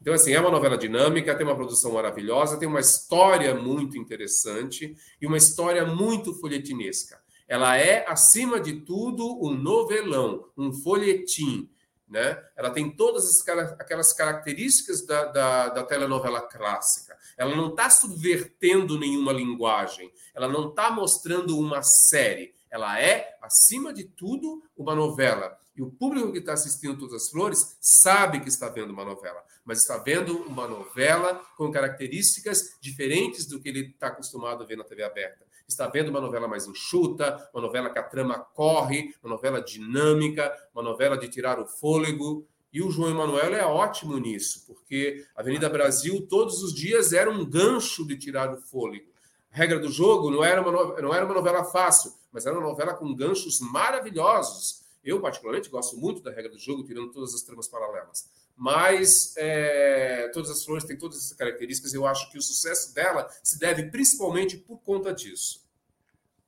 Então, 0.00 0.14
assim, 0.14 0.32
é 0.32 0.40
uma 0.40 0.50
novela 0.50 0.78
dinâmica, 0.78 1.34
tem 1.34 1.44
uma 1.44 1.56
produção 1.56 1.92
maravilhosa, 1.92 2.58
tem 2.58 2.68
uma 2.68 2.80
história 2.80 3.54
muito 3.54 3.98
interessante 3.98 4.96
e 5.20 5.26
uma 5.26 5.36
história 5.36 5.84
muito 5.84 6.32
folhetinesca. 6.34 7.20
Ela 7.48 7.76
é, 7.76 8.04
acima 8.08 8.60
de 8.60 8.80
tudo, 8.80 9.38
um 9.44 9.52
novelão, 9.52 10.46
um 10.56 10.72
folhetim. 10.72 11.68
Né? 12.08 12.40
Ela 12.56 12.70
tem 12.70 12.94
todas 12.94 13.42
aquelas 13.78 14.12
características 14.12 15.04
da, 15.04 15.24
da, 15.24 15.68
da 15.70 15.82
telenovela 15.84 16.40
clássica. 16.40 17.16
Ela 17.36 17.56
não 17.56 17.70
está 17.70 17.90
subvertendo 17.90 18.98
nenhuma 18.98 19.32
linguagem, 19.32 20.12
ela 20.34 20.46
não 20.46 20.68
está 20.68 20.90
mostrando 20.90 21.58
uma 21.58 21.82
série. 21.82 22.54
Ela 22.70 23.00
é, 23.00 23.36
acima 23.42 23.92
de 23.92 24.04
tudo, 24.04 24.62
uma 24.76 24.94
novela. 24.94 25.58
E 25.76 25.82
o 25.82 25.90
público 25.90 26.32
que 26.32 26.38
está 26.38 26.54
assistindo 26.54 26.98
Todas 26.98 27.24
as 27.24 27.30
Flores 27.30 27.76
sabe 27.80 28.40
que 28.40 28.48
está 28.48 28.68
vendo 28.68 28.92
uma 28.92 29.04
novela, 29.04 29.44
mas 29.64 29.80
está 29.80 29.98
vendo 29.98 30.38
uma 30.44 30.66
novela 30.66 31.34
com 31.56 31.70
características 31.70 32.78
diferentes 32.80 33.46
do 33.46 33.60
que 33.60 33.68
ele 33.68 33.90
está 33.90 34.06
acostumado 34.06 34.62
a 34.62 34.66
ver 34.66 34.76
na 34.76 34.84
TV 34.84 35.02
aberta. 35.02 35.45
Está 35.68 35.88
vendo 35.88 36.08
uma 36.08 36.20
novela 36.20 36.46
mais 36.46 36.66
enxuta, 36.66 37.48
uma 37.52 37.60
novela 37.60 37.90
que 37.90 37.98
a 37.98 38.02
trama 38.02 38.38
corre, 38.38 39.14
uma 39.22 39.34
novela 39.34 39.60
dinâmica, 39.60 40.52
uma 40.72 40.82
novela 40.82 41.18
de 41.18 41.28
tirar 41.28 41.58
o 41.58 41.66
fôlego. 41.66 42.46
E 42.72 42.82
o 42.82 42.90
João 42.90 43.10
Emanuel 43.10 43.54
é 43.54 43.64
ótimo 43.64 44.18
nisso, 44.18 44.64
porque 44.66 45.24
Avenida 45.34 45.68
Brasil 45.68 46.26
todos 46.28 46.62
os 46.62 46.72
dias 46.72 47.12
era 47.12 47.30
um 47.30 47.44
gancho 47.44 48.06
de 48.06 48.16
tirar 48.16 48.52
o 48.52 48.60
fôlego. 48.60 49.10
A 49.50 49.56
regra 49.56 49.78
do 49.78 49.90
jogo 49.90 50.30
não 50.30 50.44
era 50.44 50.60
uma, 50.60 51.00
não 51.00 51.12
era 51.12 51.24
uma 51.24 51.34
novela 51.34 51.64
fácil, 51.64 52.12
mas 52.30 52.46
era 52.46 52.56
uma 52.56 52.68
novela 52.68 52.94
com 52.94 53.14
ganchos 53.14 53.60
maravilhosos 53.60 54.85
eu, 55.08 55.20
particularmente, 55.20 55.68
gosto 55.68 55.96
muito 55.96 56.22
da 56.22 56.30
regra 56.30 56.50
do 56.50 56.58
jogo, 56.58 56.84
tirando 56.84 57.10
todas 57.12 57.34
as 57.34 57.42
tramas 57.42 57.68
paralelas. 57.68 58.28
Mas 58.56 59.34
é, 59.36 60.30
Todas 60.32 60.50
as 60.50 60.64
Flores 60.64 60.84
têm 60.84 60.96
todas 60.96 61.18
essas 61.18 61.36
características 61.36 61.92
eu 61.92 62.06
acho 62.06 62.30
que 62.30 62.38
o 62.38 62.42
sucesso 62.42 62.94
dela 62.94 63.28
se 63.42 63.58
deve 63.58 63.90
principalmente 63.90 64.56
por 64.56 64.78
conta 64.78 65.12
disso. 65.12 65.64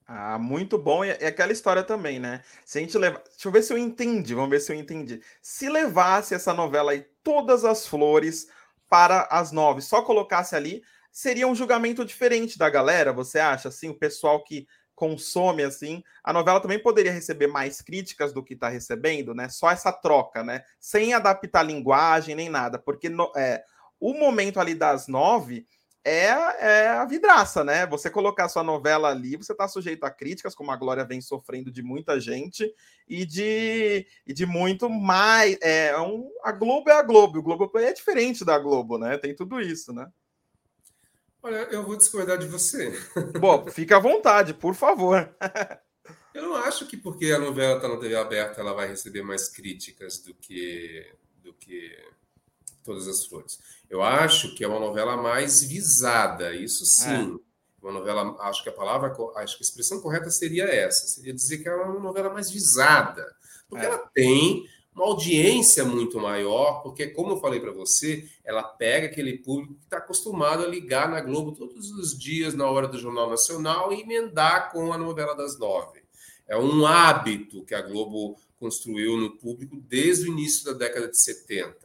Ah, 0.06 0.38
muito 0.38 0.78
bom. 0.78 1.04
E 1.04 1.10
é 1.10 1.26
aquela 1.26 1.52
história 1.52 1.82
também, 1.82 2.18
né? 2.18 2.42
Se 2.64 2.78
a 2.78 2.80
gente 2.80 2.96
levar. 2.96 3.22
Deixa 3.28 3.46
eu 3.46 3.52
ver 3.52 3.62
se 3.62 3.72
eu 3.74 3.76
entendi. 3.76 4.34
Vamos 4.34 4.48
ver 4.48 4.60
se 4.60 4.72
eu 4.72 4.76
entendi. 4.76 5.20
Se 5.42 5.68
levasse 5.68 6.34
essa 6.34 6.54
novela 6.54 6.92
aí, 6.92 7.06
Todas 7.22 7.62
as 7.62 7.86
Flores, 7.86 8.48
para 8.88 9.28
as 9.30 9.52
nove, 9.52 9.82
só 9.82 10.00
colocasse 10.00 10.56
ali, 10.56 10.82
seria 11.12 11.46
um 11.46 11.54
julgamento 11.54 12.04
diferente 12.04 12.58
da 12.58 12.70
galera, 12.70 13.12
você 13.12 13.38
acha? 13.38 13.68
Assim, 13.68 13.90
o 13.90 13.98
pessoal 13.98 14.42
que 14.42 14.66
consome 14.98 15.62
assim, 15.62 16.02
a 16.24 16.32
novela 16.32 16.60
também 16.60 16.82
poderia 16.82 17.12
receber 17.12 17.46
mais 17.46 17.80
críticas 17.80 18.32
do 18.32 18.42
que 18.42 18.54
está 18.54 18.68
recebendo, 18.68 19.32
né? 19.32 19.48
Só 19.48 19.70
essa 19.70 19.92
troca, 19.92 20.42
né? 20.42 20.64
Sem 20.80 21.14
adaptar 21.14 21.62
linguagem 21.62 22.34
nem 22.34 22.48
nada, 22.48 22.80
porque 22.80 23.08
no, 23.08 23.32
é, 23.36 23.62
o 24.00 24.12
momento 24.12 24.58
ali 24.58 24.74
das 24.74 25.06
nove 25.06 25.64
é, 26.04 26.26
é 26.26 26.88
a 26.88 27.04
vidraça, 27.04 27.62
né? 27.62 27.86
Você 27.86 28.10
colocar 28.10 28.48
sua 28.48 28.64
novela 28.64 29.08
ali, 29.08 29.36
você 29.36 29.52
está 29.52 29.68
sujeito 29.68 30.02
a 30.02 30.10
críticas, 30.10 30.52
como 30.52 30.72
a 30.72 30.76
Glória 30.76 31.04
vem 31.04 31.20
sofrendo 31.20 31.70
de 31.70 31.80
muita 31.82 32.18
gente 32.18 32.68
e 33.06 33.24
de, 33.24 34.04
e 34.26 34.32
de 34.32 34.46
muito 34.46 34.90
mais. 34.90 35.56
É, 35.62 35.96
um, 36.00 36.28
a 36.42 36.50
Globo 36.50 36.90
é 36.90 36.94
a 36.94 37.02
Globo, 37.02 37.38
o 37.38 37.42
Globo 37.42 37.70
é 37.78 37.92
diferente 37.92 38.44
da 38.44 38.58
Globo, 38.58 38.98
né? 38.98 39.16
Tem 39.16 39.32
tudo 39.32 39.60
isso, 39.60 39.92
né? 39.92 40.10
Olha, 41.42 41.68
eu 41.70 41.84
vou 41.84 41.96
discordar 41.96 42.38
de 42.38 42.46
você. 42.46 42.92
Bom, 43.38 43.66
fica 43.70 43.96
à 43.96 44.00
vontade, 44.00 44.54
por 44.54 44.74
favor. 44.74 45.34
eu 46.34 46.42
não 46.42 46.56
acho 46.56 46.86
que 46.86 46.96
porque 46.96 47.26
a 47.32 47.38
novela 47.38 47.76
está 47.76 47.88
na 47.88 47.96
TV 47.96 48.16
aberta 48.16 48.60
ela 48.60 48.72
vai 48.72 48.88
receber 48.88 49.22
mais 49.22 49.48
críticas 49.48 50.18
do 50.18 50.34
que 50.34 51.06
do 51.42 51.52
que 51.54 51.96
Todas 52.84 53.06
as 53.06 53.26
Flores. 53.26 53.58
Eu 53.88 54.02
acho 54.02 54.54
que 54.54 54.64
é 54.64 54.68
uma 54.68 54.80
novela 54.80 55.16
mais 55.16 55.62
visada, 55.62 56.54
isso 56.54 56.84
sim. 56.86 57.38
É. 57.44 57.48
Uma 57.82 57.92
novela, 57.92 58.36
acho 58.40 58.62
que 58.62 58.68
a 58.68 58.72
palavra, 58.72 59.14
acho 59.36 59.56
que 59.56 59.62
a 59.62 59.66
expressão 59.66 60.00
correta 60.00 60.30
seria 60.30 60.64
essa, 60.64 61.06
seria 61.06 61.32
dizer 61.32 61.58
que 61.58 61.68
é 61.68 61.74
uma 61.74 62.00
novela 62.00 62.28
mais 62.28 62.50
visada, 62.50 63.24
porque 63.68 63.84
é. 63.84 63.88
ela 63.88 63.98
tem 64.12 64.68
uma 64.98 65.06
audiência 65.06 65.84
muito 65.84 66.18
maior, 66.18 66.82
porque, 66.82 67.06
como 67.06 67.32
eu 67.32 67.40
falei 67.40 67.60
para 67.60 67.70
você, 67.70 68.28
ela 68.44 68.64
pega 68.64 69.06
aquele 69.06 69.38
público 69.38 69.74
que 69.74 69.84
está 69.84 69.98
acostumado 69.98 70.64
a 70.64 70.66
ligar 70.66 71.08
na 71.08 71.20
Globo 71.20 71.52
todos 71.52 71.92
os 71.92 72.18
dias 72.18 72.52
na 72.52 72.68
hora 72.68 72.88
do 72.88 72.98
Jornal 72.98 73.30
Nacional 73.30 73.92
e 73.92 74.00
emendar 74.00 74.72
com 74.72 74.92
a 74.92 74.98
novela 74.98 75.36
das 75.36 75.56
nove. 75.56 76.00
É 76.48 76.58
um 76.58 76.84
hábito 76.84 77.64
que 77.64 77.76
a 77.76 77.80
Globo 77.80 78.36
construiu 78.58 79.16
no 79.16 79.30
público 79.36 79.76
desde 79.88 80.28
o 80.28 80.32
início 80.32 80.64
da 80.64 80.72
década 80.72 81.06
de 81.06 81.16
70. 81.16 81.76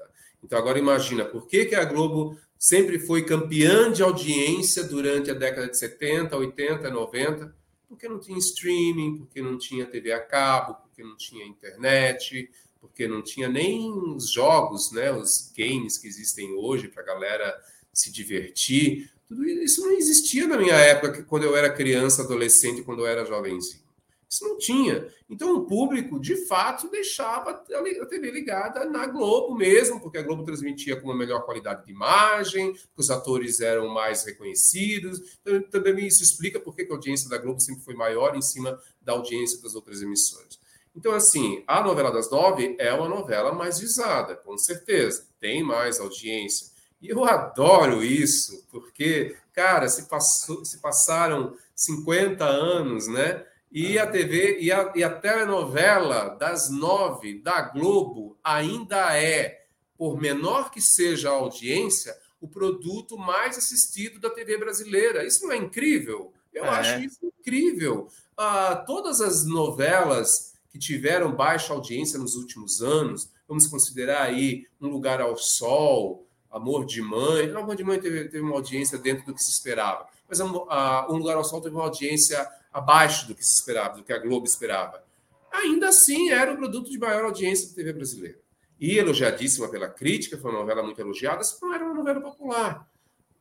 Então, 0.43 0.57
agora 0.57 0.79
imagina, 0.79 1.23
por 1.23 1.45
que, 1.45 1.65
que 1.65 1.75
a 1.75 1.85
Globo 1.85 2.35
sempre 2.57 2.97
foi 2.97 3.23
campeã 3.23 3.91
de 3.91 4.01
audiência 4.01 4.83
durante 4.83 5.29
a 5.29 5.35
década 5.35 5.67
de 5.67 5.77
70, 5.77 6.35
80, 6.35 6.89
90? 6.89 7.55
Porque 7.87 8.09
não 8.09 8.19
tinha 8.19 8.39
streaming, 8.39 9.19
porque 9.19 9.39
não 9.39 9.55
tinha 9.57 9.85
TV 9.85 10.11
a 10.11 10.19
cabo, 10.19 10.73
porque 10.81 11.03
não 11.03 11.15
tinha 11.15 11.45
internet, 11.45 12.49
porque 12.83 13.07
não 13.07 13.21
tinha 13.21 13.47
nem 13.47 13.89
os 13.93 14.29
jogos, 14.29 14.91
né, 14.91 15.09
os 15.09 15.49
games 15.57 15.97
que 15.97 16.05
existem 16.05 16.51
hoje 16.51 16.89
para 16.89 17.01
a 17.01 17.05
galera 17.05 17.57
se 17.93 18.11
divertir. 18.11 19.09
Tudo 19.25 19.45
isso 19.45 19.79
não 19.79 19.93
existia 19.93 20.45
na 20.45 20.57
minha 20.57 20.75
época, 20.75 21.23
quando 21.23 21.43
eu 21.43 21.55
era 21.55 21.73
criança, 21.73 22.23
adolescente, 22.23 22.83
quando 22.83 22.99
eu 22.99 23.07
era 23.07 23.23
jovenzinho. 23.23 23.81
Isso 24.29 24.43
não 24.43 24.57
tinha. 24.57 25.07
Então 25.29 25.55
o 25.55 25.65
público, 25.65 26.19
de 26.19 26.35
fato, 26.45 26.89
deixava 26.89 27.51
a 27.51 28.05
TV 28.05 28.31
ligada 28.31 28.83
na 28.83 29.07
Globo 29.07 29.55
mesmo, 29.55 30.01
porque 30.01 30.17
a 30.17 30.23
Globo 30.23 30.43
transmitia 30.43 30.99
com 30.99 31.07
uma 31.07 31.15
melhor 31.15 31.45
qualidade 31.45 31.85
de 31.85 31.91
imagem, 31.91 32.75
os 32.97 33.09
atores 33.09 33.61
eram 33.61 33.87
mais 33.87 34.25
reconhecidos. 34.25 35.39
Também 35.71 36.05
isso 36.05 36.21
explica 36.21 36.59
por 36.59 36.75
que 36.75 36.81
a 36.81 36.91
audiência 36.93 37.29
da 37.29 37.37
Globo 37.37 37.61
sempre 37.61 37.85
foi 37.85 37.93
maior 37.93 38.35
em 38.35 38.41
cima 38.41 38.77
da 39.01 39.13
audiência 39.13 39.61
das 39.61 39.73
outras 39.73 40.01
emissoras. 40.01 40.61
Então, 40.95 41.13
assim, 41.13 41.63
a 41.67 41.81
novela 41.81 42.11
das 42.11 42.29
nove 42.29 42.75
é 42.79 42.93
uma 42.93 43.09
novela 43.09 43.51
mais 43.51 43.79
visada, 43.79 44.35
com 44.35 44.57
certeza, 44.57 45.25
tem 45.39 45.63
mais 45.63 45.99
audiência. 45.99 46.67
E 47.01 47.09
eu 47.09 47.25
adoro 47.25 48.03
isso, 48.03 48.65
porque, 48.71 49.35
cara, 49.51 49.89
se, 49.89 50.03
passou, 50.03 50.63
se 50.63 50.79
passaram 50.79 51.57
50 51.75 52.45
anos, 52.45 53.07
né? 53.07 53.45
E 53.71 53.97
a 53.97 54.05
TV 54.05 54.59
e 54.59 54.71
a, 54.71 54.93
e 54.95 55.03
a 55.03 55.09
telenovela 55.09 56.29
das 56.39 56.69
nove 56.69 57.39
da 57.39 57.61
Globo 57.61 58.37
ainda 58.43 59.17
é, 59.17 59.65
por 59.97 60.21
menor 60.21 60.69
que 60.69 60.79
seja 60.79 61.29
a 61.29 61.33
audiência, 61.33 62.15
o 62.39 62.47
produto 62.47 63.17
mais 63.17 63.57
assistido 63.57 64.19
da 64.19 64.29
TV 64.29 64.57
brasileira. 64.57 65.25
Isso 65.25 65.43
não 65.43 65.53
é 65.53 65.57
incrível? 65.57 66.31
Eu 66.53 66.65
é. 66.65 66.69
acho 66.69 66.99
isso 66.99 67.19
incrível. 67.39 68.07
Ah, 68.37 68.75
todas 68.85 69.19
as 69.21 69.45
novelas 69.45 70.52
que 70.73 70.79
tiveram 70.79 71.31
baixa 71.31 71.71
audiência 71.71 72.17
nos 72.17 72.33
últimos 72.33 72.81
anos, 72.81 73.29
vamos 73.47 73.67
considerar 73.67 74.23
aí 74.23 74.65
Um 74.81 74.87
Lugar 74.87 75.21
ao 75.21 75.37
Sol, 75.37 76.25
Amor 76.49 76.83
de 76.83 76.99
Mãe. 76.99 77.45
Não, 77.47 77.61
Amor 77.61 77.75
de 77.75 77.83
Mãe 77.83 77.99
teve, 77.99 78.23
teve 78.23 78.39
uma 78.39 78.55
audiência 78.55 78.97
dentro 78.97 79.23
do 79.23 79.35
que 79.35 79.43
se 79.43 79.51
esperava, 79.51 80.07
mas 80.27 80.41
a, 80.41 80.45
a, 80.45 81.07
Um 81.11 81.17
Lugar 81.17 81.37
ao 81.37 81.43
Sol 81.43 81.61
teve 81.61 81.75
uma 81.75 81.83
audiência 81.83 82.49
abaixo 82.73 83.27
do 83.27 83.35
que 83.35 83.45
se 83.45 83.53
esperava, 83.53 83.97
do 83.97 84.03
que 84.03 84.11
a 84.11 84.17
Globo 84.17 84.47
esperava. 84.47 85.03
Ainda 85.51 85.89
assim, 85.89 86.31
era 86.31 86.51
o 86.51 86.57
produto 86.57 86.89
de 86.89 86.97
maior 86.97 87.25
audiência 87.25 87.69
da 87.69 87.75
TV 87.75 87.93
brasileira. 87.93 88.39
E 88.79 88.97
elogiadíssima 88.97 89.69
pela 89.69 89.87
crítica, 89.87 90.39
foi 90.39 90.49
uma 90.49 90.61
novela 90.61 90.81
muito 90.81 90.99
elogiada, 90.99 91.37
mas 91.37 91.59
não 91.61 91.71
era 91.71 91.85
uma 91.85 91.93
novela 91.93 92.19
popular. 92.19 92.89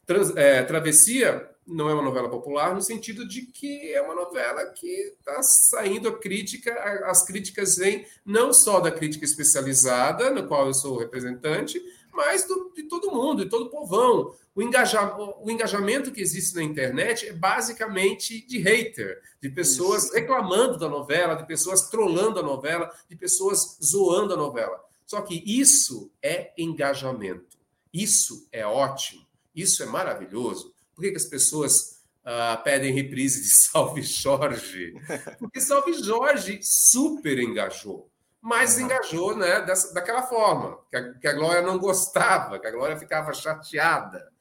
Trans, 0.04 0.36
é, 0.36 0.62
Travessia 0.62 1.48
não 1.66 1.88
é 1.88 1.94
uma 1.94 2.02
novela 2.02 2.28
popular 2.28 2.74
no 2.74 2.82
sentido 2.82 3.26
de 3.26 3.42
que 3.42 3.92
é 3.92 4.02
uma 4.02 4.14
novela 4.14 4.66
que 4.66 4.86
está 4.86 5.42
saindo 5.42 6.08
a 6.08 6.18
crítica, 6.18 6.72
as 7.06 7.24
críticas 7.24 7.76
vêm 7.76 8.06
não 8.24 8.52
só 8.52 8.80
da 8.80 8.90
crítica 8.90 9.24
especializada, 9.24 10.30
no 10.30 10.46
qual 10.46 10.66
eu 10.66 10.74
sou 10.74 10.98
representante, 10.98 11.80
mas 12.12 12.46
do, 12.46 12.72
de 12.74 12.82
todo 12.84 13.10
mundo, 13.10 13.44
de 13.44 13.50
todo 13.50 13.66
o 13.66 13.70
povão. 13.70 14.34
O, 14.54 14.62
engaja, 14.62 15.16
o 15.16 15.50
engajamento 15.50 16.12
que 16.12 16.20
existe 16.20 16.54
na 16.54 16.62
internet 16.62 17.26
é 17.26 17.32
basicamente 17.32 18.46
de 18.46 18.58
hater, 18.58 19.22
de 19.40 19.48
pessoas 19.48 20.04
Isso. 20.04 20.14
reclamando 20.14 20.78
da 20.78 20.88
novela, 20.88 21.34
de 21.34 21.46
pessoas 21.46 21.88
trollando 21.88 22.38
a 22.38 22.42
novela, 22.42 22.90
de 23.08 23.16
pessoas 23.16 23.78
zoando 23.82 24.34
a 24.34 24.36
novela. 24.36 24.78
Só 25.06 25.20
que 25.22 25.42
isso 25.46 26.10
é 26.22 26.52
engajamento. 26.56 27.58
Isso 27.92 28.46
é 28.52 28.66
ótimo. 28.66 29.26
Isso 29.54 29.82
é 29.82 29.86
maravilhoso. 29.86 30.72
Por 30.94 31.02
que, 31.02 31.10
que 31.10 31.16
as 31.16 31.26
pessoas 31.26 32.02
uh, 32.24 32.62
pedem 32.62 32.92
reprise 32.92 33.42
de 33.42 33.48
Salve 33.70 34.02
Jorge? 34.02 34.94
Porque 35.38 35.60
Salve 35.60 35.92
Jorge 35.94 36.60
super 36.62 37.38
engajou. 37.38 38.10
Mas 38.40 38.78
engajou 38.78 39.36
né, 39.36 39.60
dessa, 39.60 39.94
daquela 39.94 40.24
forma, 40.24 40.78
que 40.90 40.96
a, 40.96 41.14
que 41.14 41.28
a 41.28 41.32
Glória 41.32 41.62
não 41.62 41.78
gostava, 41.78 42.58
que 42.58 42.66
a 42.66 42.72
Glória 42.72 42.96
ficava 42.96 43.32
chateada. 43.32 44.32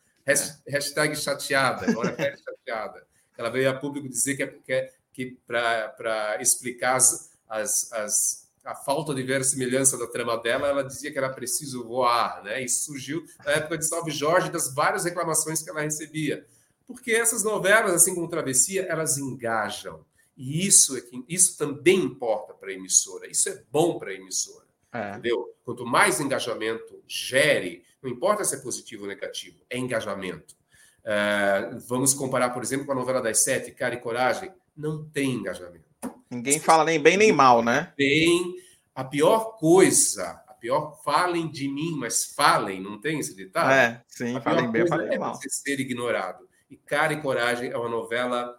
Hashtag 0.67 1.15
chateada, 1.15 1.91
Glória 1.91 2.13
Pérez 2.13 2.41
chateada. 2.41 3.05
Ela 3.38 3.50
veio 3.50 3.70
a 3.70 3.74
público 3.74 4.10
dizer 4.10 4.36
que, 4.36 4.43
é, 4.43 4.48
que, 4.48 4.74
é, 4.74 4.93
que 5.13 5.38
para 5.46 6.38
explicar 6.39 6.96
as, 6.96 7.31
as, 7.48 7.91
as 7.93 8.40
a 8.63 8.75
falta 8.75 9.13
de 9.13 9.24
verossimilhança 9.24 9.98
da 9.98 10.08
trama 10.08 10.38
dela, 10.38 10.68
ela 10.68 10.84
dizia 10.84 11.12
que 11.12 11.18
era 11.18 11.30
preciso 11.30 11.84
voar, 11.84 12.44
né? 12.44 12.63
Isso 12.63 12.86
surgiu 12.86 13.24
na 13.44 13.51
época 13.53 13.77
de 13.77 13.88
Salve 13.88 14.12
Jorge, 14.12 14.51
das 14.51 14.74
várias 14.74 15.03
reclamações 15.03 15.62
que 15.63 15.70
ela 15.70 15.82
recebia. 15.82 16.46
Porque 16.86 17.12
essas 17.12 17.44
novelas, 17.44 17.94
assim 17.94 18.13
como 18.13 18.27
Travessia, 18.27 18.84
elas 18.84 19.18
engajam. 19.18 20.06
E 20.38 20.65
isso, 20.65 20.98
é 20.98 21.01
que, 21.01 21.24
isso 21.27 21.58
também 21.58 22.00
importa 22.00 22.53
para 22.53 22.70
a 22.70 22.74
emissora. 22.74 23.27
Isso 23.27 23.50
é 23.50 23.63
bom 23.72 23.98
para 23.98 24.12
a 24.12 24.13
emissora. 24.13 24.65
É. 24.94 25.12
Entendeu? 25.12 25.56
Quanto 25.63 25.86
mais 25.86 26.20
engajamento 26.20 27.01
gere, 27.08 27.84
não 28.01 28.10
importa 28.10 28.44
se 28.44 28.56
é 28.56 28.60
positivo 28.60 29.03
ou 29.03 29.08
negativo, 29.08 29.58
é 29.70 29.77
engajamento. 29.77 30.56
É, 31.03 31.77
vamos 31.88 32.13
comparar, 32.13 32.50
por 32.51 32.62
exemplo, 32.62 32.86
com 32.86 32.91
a 32.91 32.96
novela 32.96 33.22
das 33.22 33.44
sete, 33.44 33.72
Cara 33.72 33.96
e 33.96 34.00
Coragem. 34.00 34.51
Não 34.75 35.03
tem 35.06 35.32
engajamento. 35.32 35.90
Ninguém 36.31 36.59
fala 36.61 36.85
nem 36.85 36.97
bem 36.97 37.17
nem 37.17 37.31
mal, 37.33 37.61
né? 37.61 37.93
Bem, 37.97 38.55
a 38.95 39.03
pior 39.03 39.57
coisa, 39.57 40.41
a 40.47 40.53
pior, 40.53 41.01
falem 41.03 41.51
de 41.51 41.67
mim, 41.67 41.91
mas 41.97 42.33
falem, 42.33 42.81
não 42.81 43.01
tem 43.01 43.19
esse 43.19 43.35
ditado? 43.35 43.71
É, 43.71 44.01
sim, 44.07 44.38
a 44.38 44.41
falem 44.41 44.71
bem, 44.71 44.88
falem 44.88 45.13
é 45.13 45.19
mal. 45.19 45.35
Você 45.35 45.50
ser 45.50 45.77
ignorado. 45.79 46.47
E 46.69 46.77
Cara 46.77 47.11
e 47.11 47.21
Coragem 47.21 47.69
é 47.69 47.77
uma 47.77 47.89
novela 47.89 48.57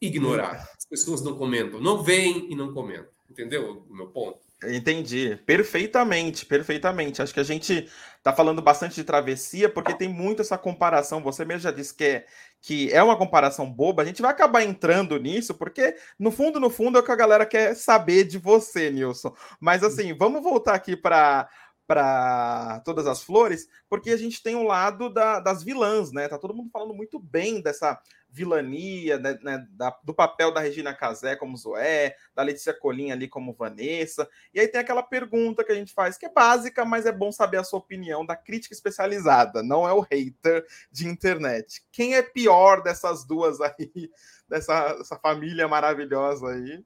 ignorada. 0.00 0.66
As 0.78 0.86
pessoas 0.86 1.22
não 1.22 1.36
comentam, 1.36 1.78
não 1.78 2.02
veem 2.02 2.50
e 2.50 2.54
não 2.54 2.72
comentam. 2.72 3.12
Entendeu 3.30 3.84
o 3.88 3.94
meu 3.94 4.08
ponto? 4.08 4.40
Entendi. 4.64 5.36
Perfeitamente, 5.46 6.46
perfeitamente. 6.46 7.20
Acho 7.20 7.34
que 7.34 7.40
a 7.40 7.44
gente 7.44 7.88
está 8.16 8.32
falando 8.32 8.62
bastante 8.62 8.94
de 8.94 9.04
travessia 9.04 9.68
porque 9.68 9.94
tem 9.94 10.08
muito 10.08 10.42
essa 10.42 10.56
comparação. 10.56 11.22
Você 11.22 11.44
mesmo 11.44 11.62
já 11.62 11.70
disse 11.70 11.94
que 11.94 12.04
é, 12.04 12.26
que 12.60 12.92
é 12.92 13.02
uma 13.02 13.16
comparação 13.16 13.70
boba. 13.70 14.02
A 14.02 14.06
gente 14.06 14.22
vai 14.22 14.30
acabar 14.30 14.62
entrando 14.62 15.18
nisso 15.18 15.54
porque, 15.54 15.96
no 16.18 16.30
fundo, 16.30 16.60
no 16.60 16.70
fundo, 16.70 16.98
é 16.98 17.00
o 17.00 17.04
que 17.04 17.12
a 17.12 17.16
galera 17.16 17.44
quer 17.44 17.74
saber 17.74 18.24
de 18.24 18.38
você, 18.38 18.90
Nilson. 18.90 19.34
Mas, 19.60 19.82
assim, 19.82 20.14
vamos 20.14 20.42
voltar 20.42 20.74
aqui 20.74 20.96
para 20.96 21.48
para 21.84 22.80
todas 22.86 23.06
as 23.06 23.22
flores, 23.22 23.68
porque 23.86 24.10
a 24.10 24.16
gente 24.16 24.42
tem 24.42 24.54
o 24.54 24.60
um 24.60 24.66
lado 24.66 25.12
da, 25.12 25.40
das 25.40 25.62
vilãs, 25.62 26.10
né? 26.10 26.26
Tá 26.26 26.38
todo 26.38 26.54
mundo 26.54 26.70
falando 26.72 26.94
muito 26.94 27.18
bem 27.18 27.60
dessa 27.60 28.00
vilania, 28.32 29.18
né, 29.18 29.38
né, 29.42 29.66
da, 29.72 29.94
do 30.02 30.14
papel 30.14 30.52
da 30.52 30.60
Regina 30.60 30.94
Casé 30.94 31.36
como 31.36 31.56
Zoé, 31.56 32.16
da 32.34 32.42
Letícia 32.42 32.72
Colinha 32.72 33.12
ali 33.14 33.28
como 33.28 33.52
Vanessa. 33.52 34.26
E 34.54 34.58
aí 34.58 34.66
tem 34.66 34.80
aquela 34.80 35.02
pergunta 35.02 35.62
que 35.62 35.70
a 35.70 35.74
gente 35.74 35.92
faz, 35.92 36.16
que 36.16 36.24
é 36.24 36.32
básica, 36.32 36.84
mas 36.84 37.04
é 37.04 37.12
bom 37.12 37.30
saber 37.30 37.58
a 37.58 37.64
sua 37.64 37.78
opinião 37.78 38.24
da 38.24 38.34
crítica 38.34 38.74
especializada, 38.74 39.62
não 39.62 39.86
é 39.86 39.92
o 39.92 40.00
hater 40.00 40.64
de 40.90 41.06
internet. 41.06 41.84
Quem 41.92 42.14
é 42.14 42.22
pior 42.22 42.82
dessas 42.82 43.24
duas 43.24 43.60
aí, 43.60 44.10
dessa, 44.48 44.94
dessa 44.94 45.16
família 45.18 45.68
maravilhosa 45.68 46.48
aí? 46.48 46.82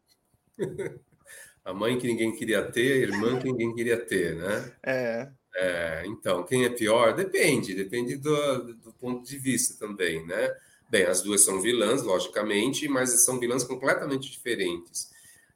a 1.65 1.73
mãe 1.73 1.99
que 1.99 2.09
ninguém 2.09 2.35
queria 2.35 2.63
ter, 2.63 2.93
a 2.93 3.09
irmã 3.09 3.39
que 3.39 3.45
ninguém 3.45 3.73
queria 3.75 3.99
ter, 4.05 4.35
né? 4.35 4.73
É. 4.83 5.29
é 5.55 6.03
então, 6.07 6.45
quem 6.45 6.65
é 6.65 6.71
pior? 6.71 7.15
Depende, 7.15 7.75
depende 7.75 8.17
do, 8.17 8.75
do, 8.75 8.93
ponto 8.95 9.25
de 9.25 9.39
vista 9.39 9.79
também, 9.79 10.27
né? 10.27 10.53
Bem, 10.89 11.05
as 11.05 11.21
duas 11.21 11.43
são 11.43 11.61
vilãs, 11.61 12.03
logicamente, 12.03 12.89
mas 12.89 13.25
são 13.25 13.41
vilãs 13.41 13.65
completamente 13.65 14.31
diferentes. 14.31 15.11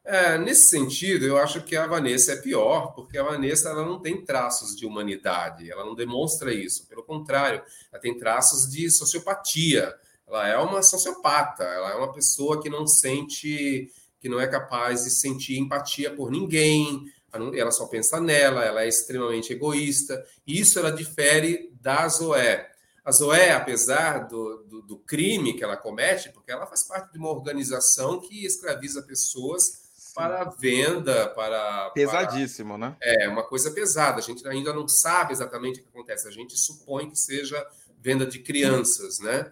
É, 0.04 0.38
nesse 0.38 0.68
sentido, 0.68 1.24
eu 1.24 1.38
acho 1.38 1.62
que 1.62 1.76
a 1.76 1.86
Vanessa 1.86 2.32
é 2.32 2.36
pior, 2.36 2.94
porque 2.94 3.18
a 3.18 3.22
Vanessa 3.22 3.68
ela 3.68 3.84
não 3.84 4.00
tem 4.00 4.24
traços 4.24 4.74
de 4.74 4.86
humanidade, 4.86 5.70
ela 5.70 5.84
não 5.84 5.94
demonstra 5.94 6.52
isso. 6.52 6.86
Pelo 6.88 7.02
contrário, 7.02 7.62
ela 7.92 8.00
tem 8.00 8.16
traços 8.18 8.68
de 8.68 8.90
sociopatia. 8.90 9.94
Ela 10.26 10.48
é 10.48 10.56
uma 10.56 10.82
sociopata, 10.82 11.64
ela 11.64 11.92
é 11.92 11.94
uma 11.94 12.12
pessoa 12.12 12.60
que 12.60 12.68
não 12.68 12.86
sente 12.86 13.90
que 14.20 14.28
não 14.28 14.38
é 14.38 14.46
capaz 14.46 15.04
de 15.04 15.10
sentir 15.10 15.58
empatia 15.58 16.14
por 16.14 16.30
ninguém, 16.30 17.10
ela 17.54 17.70
só 17.70 17.86
pensa 17.86 18.20
nela, 18.20 18.64
ela 18.64 18.82
é 18.82 18.88
extremamente 18.88 19.52
egoísta, 19.52 20.22
isso 20.46 20.78
ela 20.78 20.90
difere 20.90 21.72
da 21.80 22.06
Zoé. 22.06 22.69
A 23.04 23.12
Zoé, 23.12 23.52
apesar 23.52 24.28
do, 24.28 24.64
do, 24.64 24.82
do, 24.82 24.96
crime 24.98 25.54
que 25.54 25.64
ela 25.64 25.76
comete, 25.76 26.30
porque 26.30 26.52
ela 26.52 26.66
faz 26.66 26.82
parte 26.82 27.12
de 27.12 27.18
uma 27.18 27.30
organização 27.30 28.20
que 28.20 28.44
escraviza 28.44 29.02
pessoas 29.02 29.90
Sim. 29.94 30.14
para 30.14 30.44
venda, 30.44 31.28
para. 31.28 31.90
Pesadíssimo, 31.90 32.78
para... 32.78 32.90
né? 32.90 32.96
É, 33.00 33.28
uma 33.28 33.42
coisa 33.42 33.70
pesada. 33.70 34.18
A 34.18 34.22
gente 34.22 34.46
ainda 34.46 34.72
não 34.72 34.86
sabe 34.86 35.32
exatamente 35.32 35.80
o 35.80 35.82
que 35.82 35.88
acontece. 35.88 36.28
A 36.28 36.32
gente 36.32 36.56
supõe 36.58 37.08
que 37.08 37.18
seja 37.18 37.66
venda 37.98 38.26
de 38.26 38.38
crianças, 38.38 39.18
né? 39.20 39.50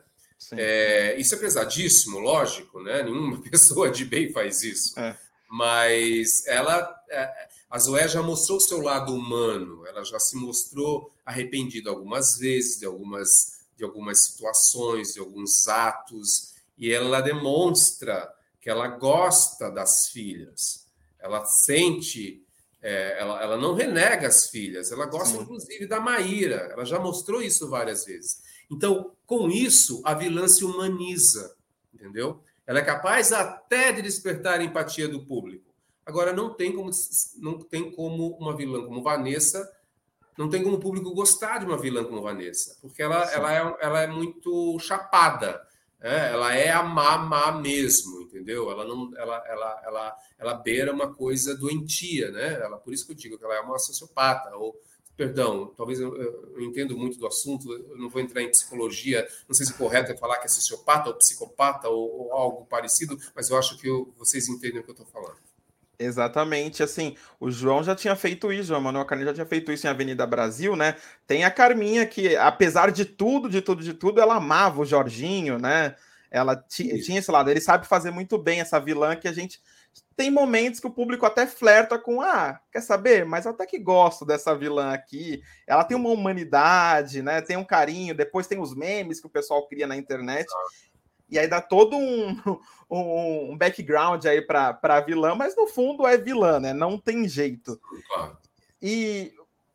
É, 0.52 1.16
isso 1.18 1.34
é 1.34 1.38
pesadíssimo, 1.38 2.18
lógico, 2.18 2.80
né? 2.80 3.02
Nenhuma 3.02 3.40
pessoa 3.50 3.90
de 3.90 4.04
bem 4.04 4.32
faz 4.32 4.62
isso. 4.62 4.98
É. 4.98 5.16
Mas 5.50 6.46
ela, 6.46 6.94
é, 7.11 7.48
a 7.70 7.78
Zoé 7.78 8.06
já 8.06 8.22
mostrou 8.22 8.58
o 8.58 8.61
seu 8.61 8.80
lado 8.80 9.14
humano, 9.14 9.87
ela 9.87 10.04
já 10.04 10.18
se 10.20 10.37
mostrou 10.37 11.11
arrependida 11.28 11.90
algumas 11.90 12.38
vezes 12.38 12.78
de 12.78 12.86
algumas, 12.86 13.60
de 13.76 13.84
algumas 13.84 14.24
situações, 14.24 15.12
de 15.12 15.20
alguns 15.20 15.68
atos, 15.68 16.54
e 16.78 16.90
ela 16.90 17.20
demonstra 17.20 18.32
que 18.58 18.70
ela 18.70 18.88
gosta 18.88 19.70
das 19.70 20.08
filhas, 20.08 20.86
ela 21.18 21.44
sente, 21.44 22.42
é, 22.80 23.20
ela, 23.20 23.42
ela 23.42 23.56
não 23.58 23.74
renega 23.74 24.26
as 24.26 24.48
filhas, 24.48 24.90
ela 24.90 25.04
gosta 25.04 25.36
Sim. 25.36 25.42
inclusive 25.42 25.86
da 25.86 26.00
Maíra, 26.00 26.70
ela 26.72 26.86
já 26.86 26.98
mostrou 26.98 27.42
isso 27.42 27.68
várias 27.68 28.06
vezes. 28.06 28.40
Então, 28.70 29.12
com 29.26 29.50
isso, 29.50 30.00
a 30.04 30.14
vilã 30.14 30.48
se 30.48 30.64
humaniza, 30.64 31.54
entendeu? 31.92 32.42
Ela 32.66 32.78
é 32.78 32.84
capaz 32.84 33.32
até 33.32 33.92
de 33.92 34.00
despertar 34.00 34.60
a 34.60 34.64
empatia 34.64 35.06
do 35.06 35.26
público. 35.26 35.74
Agora, 36.06 36.32
não 36.32 36.54
tem 36.54 36.72
como, 36.74 36.90
não 37.36 37.58
tem 37.58 37.90
como 37.90 38.28
uma 38.38 38.56
vilã 38.56 38.82
como 38.86 39.02
Vanessa, 39.02 39.70
não 40.38 40.48
tem 40.48 40.62
como 40.62 40.77
o 40.77 40.81
público 40.81 41.12
gostar 41.12 41.59
de 41.59 41.66
uma 41.66 41.77
vilã 41.77 42.05
como 42.05 42.22
Vanessa, 42.22 42.79
porque 42.81 43.03
ela, 43.03 43.29
ela, 43.33 43.53
é, 43.53 43.77
ela 43.81 44.03
é 44.03 44.07
muito 44.07 44.79
chapada. 44.79 45.61
É, 46.01 46.31
ela 46.31 46.55
é 46.55 46.70
a 46.70 46.81
má, 46.81 47.18
má 47.18 47.51
mesmo, 47.51 48.22
entendeu? 48.22 48.70
Ela 48.70 48.85
não, 48.85 49.11
ela, 49.16 49.44
ela, 49.48 49.83
ela, 49.85 50.16
ela 50.38 50.55
beira 50.55 50.92
uma 50.92 51.12
coisa 51.12 51.57
doentia, 51.57 52.31
né? 52.31 52.55
Ela, 52.55 52.79
por 52.79 52.94
isso 52.94 53.05
que 53.05 53.11
eu 53.11 53.16
digo 53.16 53.37
que 53.37 53.44
ela 53.44 53.57
é 53.57 53.61
uma 53.61 53.81
sociopata 53.81 54.55
ou 54.55 54.81
perdão, 55.16 55.74
talvez 55.77 55.98
eu, 55.98 56.14
eu, 56.16 56.61
entendo 56.61 56.96
muito 56.96 57.18
do 57.18 57.27
assunto, 57.27 57.72
eu 57.72 57.98
não 57.98 58.09
vou 58.09 58.22
entrar 58.22 58.40
em 58.40 58.51
psicologia, 58.53 59.27
não 59.48 59.55
sei 59.57 59.66
se 59.66 59.72
o 59.72 59.77
correto 59.77 60.12
é 60.12 60.16
falar 60.16 60.38
que 60.38 60.46
é 60.46 60.48
sociopata 60.48 61.09
ou 61.09 61.16
psicopata 61.16 61.88
ou, 61.88 62.27
ou 62.27 62.33
algo 62.33 62.64
parecido, 62.66 63.18
mas 63.35 63.51
eu 63.51 63.59
acho 63.59 63.77
que 63.79 63.88
eu, 63.88 64.14
vocês 64.16 64.48
entendem 64.48 64.79
o 64.79 64.85
que 64.85 64.90
eu 64.90 64.92
estou 64.92 65.07
falando. 65.07 65.47
Exatamente, 66.00 66.80
assim, 66.80 67.16
o 67.40 67.50
João 67.50 67.82
já 67.82 67.92
tinha 67.92 68.14
feito 68.14 68.52
isso, 68.52 68.72
o 68.72 68.80
Manuel 68.80 69.04
Carneiro 69.04 69.30
já 69.30 69.34
tinha 69.34 69.46
feito 69.46 69.72
isso 69.72 69.84
em 69.84 69.90
Avenida 69.90 70.24
Brasil, 70.24 70.76
né? 70.76 70.94
Tem 71.26 71.44
a 71.44 71.50
Carminha 71.50 72.06
que, 72.06 72.37
apesar 72.37 72.92
de 72.92 73.04
tudo, 73.04 73.50
de 73.50 73.61
tudo, 73.61 73.82
de 73.82 73.92
tudo, 73.92 74.20
ela 74.20 74.37
amava 74.37 74.80
o 74.80 74.84
Jorginho, 74.84 75.58
né? 75.58 75.96
Ela 76.30 76.54
tinha 76.56 76.94
esse 76.94 77.30
lado. 77.30 77.50
Ele 77.50 77.61
sabe 77.61 77.87
fazer 77.87 78.12
muito 78.12 78.38
bem 78.38 78.61
essa 78.61 78.78
vilã 78.78 79.16
que 79.16 79.26
a 79.26 79.32
gente 79.32 79.61
tem 80.16 80.30
momentos 80.30 80.80
que 80.80 80.87
o 80.87 80.90
público 80.90 81.24
até 81.24 81.46
flerta 81.46 81.98
com 81.98 82.20
ah, 82.20 82.61
quer 82.72 82.80
saber? 82.80 83.24
Mas 83.24 83.44
eu 83.44 83.52
até 83.52 83.64
que 83.64 83.78
gosto 83.78 84.24
dessa 84.26 84.54
vilã 84.54 84.92
aqui. 84.92 85.40
Ela 85.66 85.84
tem 85.84 85.96
uma 85.96 86.11
humanidade, 86.11 87.22
né? 87.22 87.40
Tem 87.40 87.56
um 87.56 87.64
carinho. 87.64 88.16
Depois 88.16 88.46
tem 88.46 88.61
os 88.61 88.74
memes 88.74 89.20
que 89.20 89.26
o 89.26 89.30
pessoal 89.30 89.66
cria 89.68 89.87
na 89.87 89.96
internet. 89.96 90.46
E 91.28 91.38
aí 91.38 91.46
dá 91.46 91.60
todo 91.60 91.96
um, 91.96 92.36
um, 92.90 93.52
um 93.52 93.56
background 93.56 94.24
aí 94.24 94.40
para 94.40 94.78
a 94.82 95.00
vilã, 95.00 95.34
mas 95.34 95.56
no 95.56 95.66
fundo 95.66 96.06
é 96.06 96.16
vilã, 96.16 96.58
né? 96.58 96.72
Não 96.72 96.98
tem 96.98 97.28
jeito. 97.28 97.80
E 98.80 99.32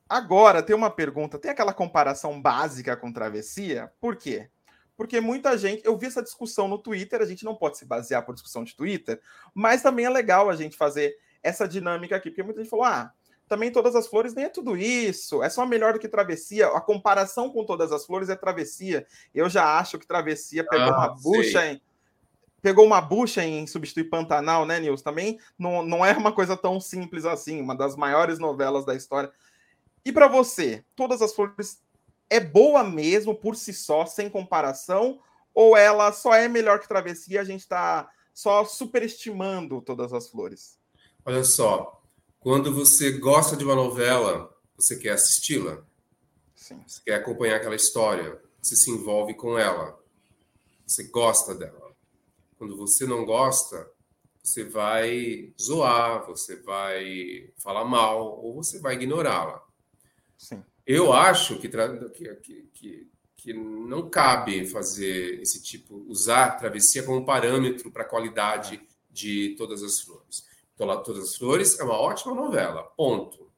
agora 0.09 0.63
tem 0.63 0.75
uma 0.75 0.89
pergunta: 0.89 1.39
tem 1.39 1.51
aquela 1.51 1.73
comparação 1.73 2.41
básica 2.41 2.97
com 2.97 3.11
travessia? 3.11 3.91
Por 3.99 4.15
quê? 4.15 4.49
Porque 4.95 5.19
muita 5.19 5.57
gente, 5.57 5.85
eu 5.85 5.97
vi 5.97 6.05
essa 6.05 6.21
discussão 6.21 6.67
no 6.67 6.77
Twitter, 6.77 7.21
a 7.21 7.25
gente 7.25 7.43
não 7.43 7.55
pode 7.55 7.77
se 7.77 7.85
basear 7.85 8.23
por 8.25 8.33
discussão 8.33 8.63
de 8.63 8.75
Twitter, 8.75 9.19
mas 9.53 9.81
também 9.81 10.05
é 10.05 10.09
legal 10.09 10.49
a 10.49 10.55
gente 10.55 10.77
fazer 10.77 11.15
essa 11.41 11.67
dinâmica 11.67 12.15
aqui, 12.15 12.29
porque 12.29 12.43
muita 12.43 12.61
gente 12.61 12.69
falou: 12.69 12.85
ah, 12.85 13.11
também 13.47 13.71
todas 13.71 13.95
as 13.95 14.07
flores 14.07 14.33
nem 14.33 14.45
é 14.45 14.49
tudo 14.49 14.75
isso, 14.75 15.43
é 15.43 15.49
só 15.49 15.65
melhor 15.65 15.93
do 15.93 15.99
que 15.99 16.07
travessia. 16.07 16.67
A 16.67 16.81
comparação 16.81 17.49
com 17.49 17.65
todas 17.65 17.91
as 17.91 18.05
flores 18.05 18.29
é 18.29 18.35
travessia. 18.35 19.05
Eu 19.33 19.49
já 19.49 19.77
acho 19.77 19.99
que 19.99 20.07
travessia 20.07 20.65
pegou 20.67 20.87
ah, 20.87 20.97
uma 20.97 21.09
bucha 21.09 21.67
em, 21.67 21.81
pegou 22.61 22.85
uma 22.85 23.01
bucha 23.01 23.43
em 23.43 23.67
substituir 23.67 24.05
Pantanal, 24.05 24.65
né, 24.65 24.79
Nils? 24.79 25.01
Também 25.01 25.39
não, 25.57 25.83
não 25.83 26.05
é 26.05 26.13
uma 26.13 26.31
coisa 26.31 26.55
tão 26.55 26.79
simples 26.79 27.25
assim, 27.25 27.61
uma 27.61 27.75
das 27.75 27.95
maiores 27.95 28.39
novelas 28.39 28.85
da 28.85 28.95
história. 28.95 29.31
E 30.05 30.11
para 30.11 30.27
você, 30.27 30.83
todas 30.95 31.21
as 31.21 31.33
flores 31.33 31.81
é 32.29 32.39
boa 32.39 32.83
mesmo 32.83 33.35
por 33.35 33.55
si 33.55 33.73
só, 33.73 34.05
sem 34.05 34.29
comparação, 34.29 35.19
ou 35.53 35.77
ela 35.77 36.11
só 36.11 36.33
é 36.33 36.47
melhor 36.47 36.79
que 36.79 36.87
travessia? 36.87 37.41
A 37.41 37.43
gente 37.43 37.61
está 37.61 38.09
só 38.33 38.65
superestimando 38.65 39.81
todas 39.81 40.11
as 40.11 40.29
flores. 40.29 40.79
Olha 41.25 41.43
só, 41.43 42.02
quando 42.43 42.73
você 42.73 43.09
gosta 43.09 43.55
de 43.55 43.63
uma 43.63 43.73
novela, 43.73 44.53
você 44.75 44.97
quer 44.97 45.11
assisti-la. 45.11 45.81
Você 46.53 46.75
quer 47.05 47.15
acompanhar 47.15 47.55
aquela 47.55 47.75
história. 47.75 48.37
Você 48.61 48.75
se 48.75 48.91
envolve 48.91 49.33
com 49.33 49.57
ela. 49.57 49.97
Você 50.85 51.05
gosta 51.05 51.55
dela. 51.55 51.95
Quando 52.57 52.75
você 52.75 53.05
não 53.05 53.23
gosta, 53.23 53.89
você 54.43 54.65
vai 54.65 55.53
zoar, 55.59 56.27
você 56.27 56.57
vai 56.57 57.49
falar 57.57 57.85
mal 57.85 58.37
ou 58.43 58.55
você 58.55 58.77
vai 58.77 58.95
ignorá-la. 58.95 59.65
Eu 60.85 61.13
acho 61.13 61.57
que, 61.59 61.69
que, 61.69 62.69
que, 62.73 63.09
que 63.37 63.53
não 63.53 64.09
cabe 64.09 64.67
fazer 64.67 65.41
esse 65.41 65.63
tipo, 65.63 65.95
usar 66.09 66.57
travessia 66.57 67.03
como 67.03 67.25
parâmetro 67.25 67.89
para 67.89 68.03
a 68.03 68.09
qualidade 68.09 68.81
de 69.09 69.55
todas 69.57 69.81
as 69.81 70.01
flores. 70.01 70.51
Todas 70.77 71.23
as 71.23 71.35
Flores 71.35 71.79
é 71.79 71.83
uma 71.83 71.99
ótima 71.99 72.33
novela, 72.33 72.83
ponto. 72.97 73.51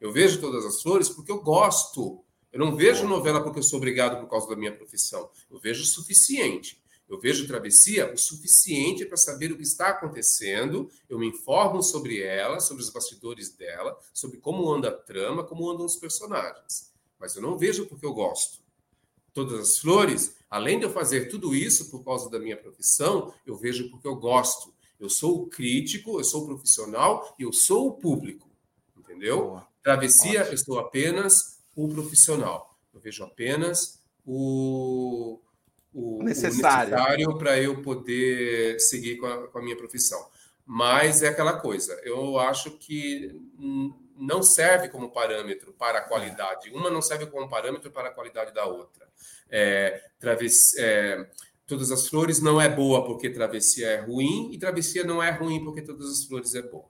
Eu 0.00 0.12
vejo 0.12 0.40
Todas 0.40 0.64
as 0.64 0.82
Flores 0.82 1.08
porque 1.08 1.30
eu 1.30 1.42
gosto. 1.42 2.24
Eu 2.52 2.60
não 2.60 2.74
vejo 2.76 3.06
novela 3.06 3.42
porque 3.42 3.58
eu 3.58 3.62
sou 3.62 3.78
obrigado 3.78 4.20
por 4.20 4.28
causa 4.28 4.48
da 4.48 4.56
minha 4.56 4.74
profissão. 4.74 5.30
Eu 5.50 5.58
vejo 5.58 5.82
o 5.82 5.86
suficiente. 5.86 6.82
Eu 7.08 7.20
vejo 7.20 7.46
Travessia 7.46 8.10
o 8.12 8.16
suficiente 8.16 9.04
para 9.04 9.18
saber 9.18 9.52
o 9.52 9.56
que 9.56 9.62
está 9.62 9.88
acontecendo. 9.88 10.90
Eu 11.08 11.18
me 11.18 11.26
informo 11.26 11.82
sobre 11.82 12.22
ela, 12.22 12.58
sobre 12.58 12.82
os 12.82 12.90
bastidores 12.90 13.50
dela, 13.54 13.98
sobre 14.14 14.38
como 14.38 14.70
anda 14.72 14.88
a 14.88 14.92
trama, 14.92 15.44
como 15.44 15.70
andam 15.70 15.84
os 15.84 15.96
personagens. 15.96 16.90
Mas 17.18 17.36
eu 17.36 17.42
não 17.42 17.58
vejo 17.58 17.86
porque 17.86 18.06
eu 18.06 18.14
gosto. 18.14 18.60
Todas 19.34 19.60
as 19.60 19.78
Flores, 19.78 20.36
além 20.48 20.78
de 20.78 20.84
eu 20.86 20.90
fazer 20.90 21.28
tudo 21.28 21.54
isso 21.54 21.90
por 21.90 22.02
causa 22.02 22.30
da 22.30 22.38
minha 22.38 22.56
profissão, 22.56 23.32
eu 23.46 23.56
vejo 23.56 23.90
porque 23.90 24.08
eu 24.08 24.16
gosto. 24.16 24.72
Eu 25.02 25.10
sou 25.10 25.42
o 25.42 25.46
crítico, 25.48 26.20
eu 26.20 26.24
sou 26.24 26.44
o 26.44 26.46
profissional 26.46 27.34
e 27.36 27.42
eu 27.42 27.52
sou 27.52 27.88
o 27.88 27.92
público. 27.94 28.48
Entendeu? 28.96 29.46
Boa. 29.46 29.68
Travessia, 29.82 30.42
Ótimo. 30.42 30.54
eu 30.54 30.58
sou 30.58 30.78
apenas 30.78 31.58
o 31.74 31.88
profissional. 31.88 32.78
Eu 32.94 33.00
vejo 33.00 33.24
apenas 33.24 34.00
o, 34.24 35.40
o 35.92 36.22
necessário, 36.22 36.92
necessário 36.92 37.36
para 37.36 37.58
eu 37.58 37.82
poder 37.82 38.78
seguir 38.78 39.16
com 39.16 39.26
a, 39.26 39.48
com 39.48 39.58
a 39.58 39.62
minha 39.62 39.76
profissão. 39.76 40.24
Mas 40.64 41.20
é 41.20 41.28
aquela 41.28 41.58
coisa, 41.58 42.00
eu 42.04 42.38
acho 42.38 42.70
que 42.78 43.36
não 44.16 44.40
serve 44.40 44.88
como 44.88 45.10
parâmetro 45.10 45.72
para 45.72 45.98
a 45.98 46.02
qualidade. 46.02 46.70
Uma 46.70 46.88
não 46.88 47.02
serve 47.02 47.26
como 47.26 47.48
parâmetro 47.48 47.90
para 47.90 48.08
a 48.08 48.12
qualidade 48.12 48.54
da 48.54 48.64
outra. 48.66 49.08
É, 49.50 50.00
travessia, 50.20 50.80
é, 50.80 51.30
Todas 51.72 51.90
as 51.90 52.06
Flores 52.06 52.38
não 52.38 52.60
é 52.60 52.68
boa 52.68 53.02
porque 53.02 53.30
Travessia 53.30 53.86
é 53.86 54.00
ruim, 54.02 54.50
e 54.52 54.58
Travessia 54.58 55.04
não 55.04 55.22
é 55.22 55.30
ruim 55.30 55.64
porque 55.64 55.80
Todas 55.80 56.06
as 56.06 56.24
Flores 56.24 56.54
é 56.54 56.60
boa. 56.60 56.84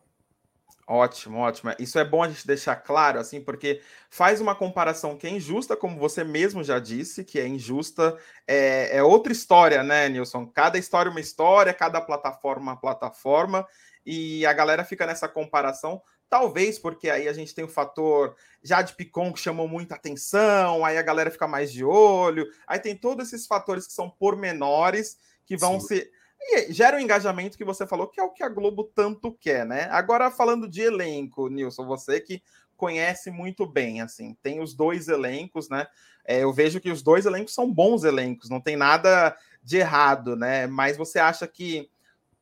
Ótimo, 0.89 1.39
ótimo. 1.39 1.73
Isso 1.79 2.01
é 2.01 2.05
bom 2.05 2.21
a 2.21 2.29
gente 2.29 2.45
deixar 2.45 2.75
claro, 2.75 3.21
assim, 3.21 3.41
porque 3.41 3.81
faz 4.11 4.41
uma 4.41 4.57
comparação 4.57 5.17
que 5.17 5.25
é 5.25 5.31
injusta, 5.31 5.77
como 5.77 6.01
você 6.01 6.25
mesmo 6.25 6.65
já 6.65 6.81
disse, 6.81 7.23
que 7.23 7.39
é 7.39 7.47
injusta. 7.47 8.19
É, 8.45 8.97
é 8.97 9.03
outra 9.05 9.33
história, 9.33 9.85
né, 9.85 10.09
Nilson? 10.09 10.47
Cada 10.47 10.77
história 10.79 11.09
é 11.09 11.13
uma 11.13 11.21
história, 11.21 11.73
cada 11.73 12.01
plataforma 12.01 12.73
é 12.73 12.75
uma 12.75 12.81
plataforma, 12.81 13.65
e 14.05 14.45
a 14.45 14.53
galera 14.53 14.83
fica 14.83 15.07
nessa 15.07 15.29
comparação 15.29 16.03
Talvez 16.33 16.79
porque 16.79 17.11
aí 17.11 17.29
a 17.29 17.33
gente 17.35 17.55
tem 17.55 17.63
o 17.63 17.69
fator 17.69 18.35
Jade 18.63 18.95
Picon 18.95 19.35
que 19.35 19.39
chamou 19.39 19.69
muita 19.69 19.97
atenção, 19.97 20.83
aí 20.83 20.97
a 20.97 21.03
galera 21.03 21.31
fica 21.31 21.47
mais 21.47 21.71
de 21.71 21.85
olho, 21.85 22.51
aí 22.67 22.79
tem 22.79 22.97
todos 22.97 23.29
esses 23.29 23.47
fatores 23.47 23.87
que 23.87 23.93
são 23.93 24.09
pormenores 24.09 25.19
que 25.45 25.59
vão 25.59 25.79
Sim. 25.79 25.89
ser. 25.89 26.11
E 26.41 26.73
gera 26.73 26.97
o 26.97 26.99
um 26.99 27.03
engajamento 27.03 27.59
que 27.59 27.67
você 27.67 27.87
falou, 27.87 28.09
que 28.09 28.19
é 28.19 28.25
o 28.25 28.31
que 28.31 28.43
a 28.43 28.49
Globo 28.49 28.83
tanto 28.83 29.31
quer, 29.31 29.67
né? 29.67 29.89
Agora, 29.91 30.31
falando 30.31 30.67
de 30.67 30.81
elenco, 30.81 31.51
Nilson, 31.51 31.85
você 31.85 32.19
que 32.19 32.43
conhece 32.79 33.31
muito 33.31 33.67
bem, 33.67 34.01
assim, 34.01 34.35
tem 34.43 34.59
os 34.59 34.73
dois 34.73 35.09
elencos, 35.09 35.69
né? 35.69 35.87
É, 36.25 36.45
eu 36.45 36.51
vejo 36.51 36.81
que 36.81 36.91
os 36.91 37.03
dois 37.03 37.27
elencos 37.27 37.53
são 37.53 37.71
bons 37.71 38.05
elencos, 38.05 38.49
não 38.49 38.59
tem 38.59 38.75
nada 38.75 39.37
de 39.63 39.77
errado, 39.77 40.35
né? 40.35 40.67
Mas 40.67 40.97
você 40.97 41.19
acha 41.19 41.47
que 41.47 41.91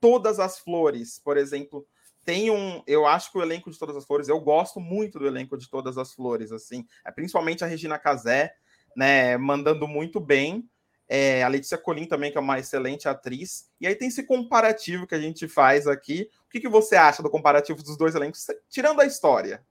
todas 0.00 0.38
as 0.38 0.60
flores, 0.60 1.18
por 1.18 1.36
exemplo, 1.36 1.84
tem 2.30 2.48
um. 2.48 2.80
Eu 2.86 3.06
acho 3.06 3.32
que 3.32 3.38
o 3.38 3.42
elenco 3.42 3.68
de 3.68 3.76
Todas 3.76 3.96
as 3.96 4.04
Flores, 4.04 4.28
eu 4.28 4.38
gosto 4.38 4.78
muito 4.78 5.18
do 5.18 5.26
elenco 5.26 5.58
de 5.58 5.68
Todas 5.68 5.98
as 5.98 6.14
Flores, 6.14 6.52
assim, 6.52 6.86
é, 7.04 7.10
principalmente 7.10 7.64
a 7.64 7.66
Regina 7.66 7.98
Casé, 7.98 8.54
né, 8.96 9.36
mandando 9.36 9.88
muito 9.88 10.20
bem. 10.20 10.70
É, 11.08 11.42
a 11.42 11.48
Letícia 11.48 11.76
Colim 11.76 12.06
também, 12.06 12.30
que 12.30 12.38
é 12.38 12.40
uma 12.40 12.60
excelente 12.60 13.08
atriz. 13.08 13.68
E 13.80 13.86
aí 13.88 13.96
tem 13.96 14.06
esse 14.06 14.22
comparativo 14.22 15.08
que 15.08 15.14
a 15.16 15.20
gente 15.20 15.48
faz 15.48 15.88
aqui. 15.88 16.30
O 16.46 16.50
que, 16.50 16.60
que 16.60 16.68
você 16.68 16.94
acha 16.94 17.20
do 17.20 17.28
comparativo 17.28 17.82
dos 17.82 17.96
dois 17.96 18.14
elencos, 18.14 18.46
tirando 18.68 19.00
a 19.00 19.06
história? 19.06 19.66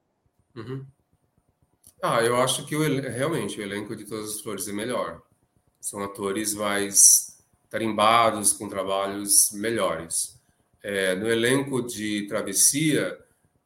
Uhum. 0.53 0.85
Ah, 2.03 2.21
eu 2.21 2.35
acho 2.35 2.65
que 2.65 2.75
o, 2.75 3.01
realmente 3.01 3.57
o 3.57 3.63
elenco 3.63 3.95
de 3.95 4.03
Todas 4.03 4.31
as 4.31 4.41
Flores 4.41 4.67
é 4.67 4.73
melhor. 4.73 5.21
São 5.79 6.03
atores 6.03 6.53
mais 6.55 7.39
tarimbados, 7.69 8.51
com 8.51 8.67
trabalhos 8.67 9.49
melhores. 9.53 10.38
É, 10.81 11.15
no 11.15 11.29
elenco 11.29 11.81
de 11.81 12.25
Travessia, 12.27 13.17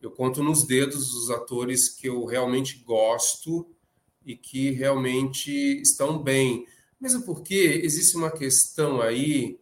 eu 0.01 0.11
conto 0.11 0.43
nos 0.43 0.65
dedos 0.65 1.13
os 1.13 1.29
atores 1.29 1.87
que 1.87 2.07
eu 2.07 2.25
realmente 2.25 2.77
gosto 2.85 3.67
e 4.25 4.35
que 4.35 4.71
realmente 4.71 5.51
estão 5.81 6.21
bem. 6.21 6.65
Mesmo 6.99 7.23
porque 7.23 7.81
existe 7.83 8.15
uma 8.17 8.31
questão 8.31 9.01
aí 9.01 9.59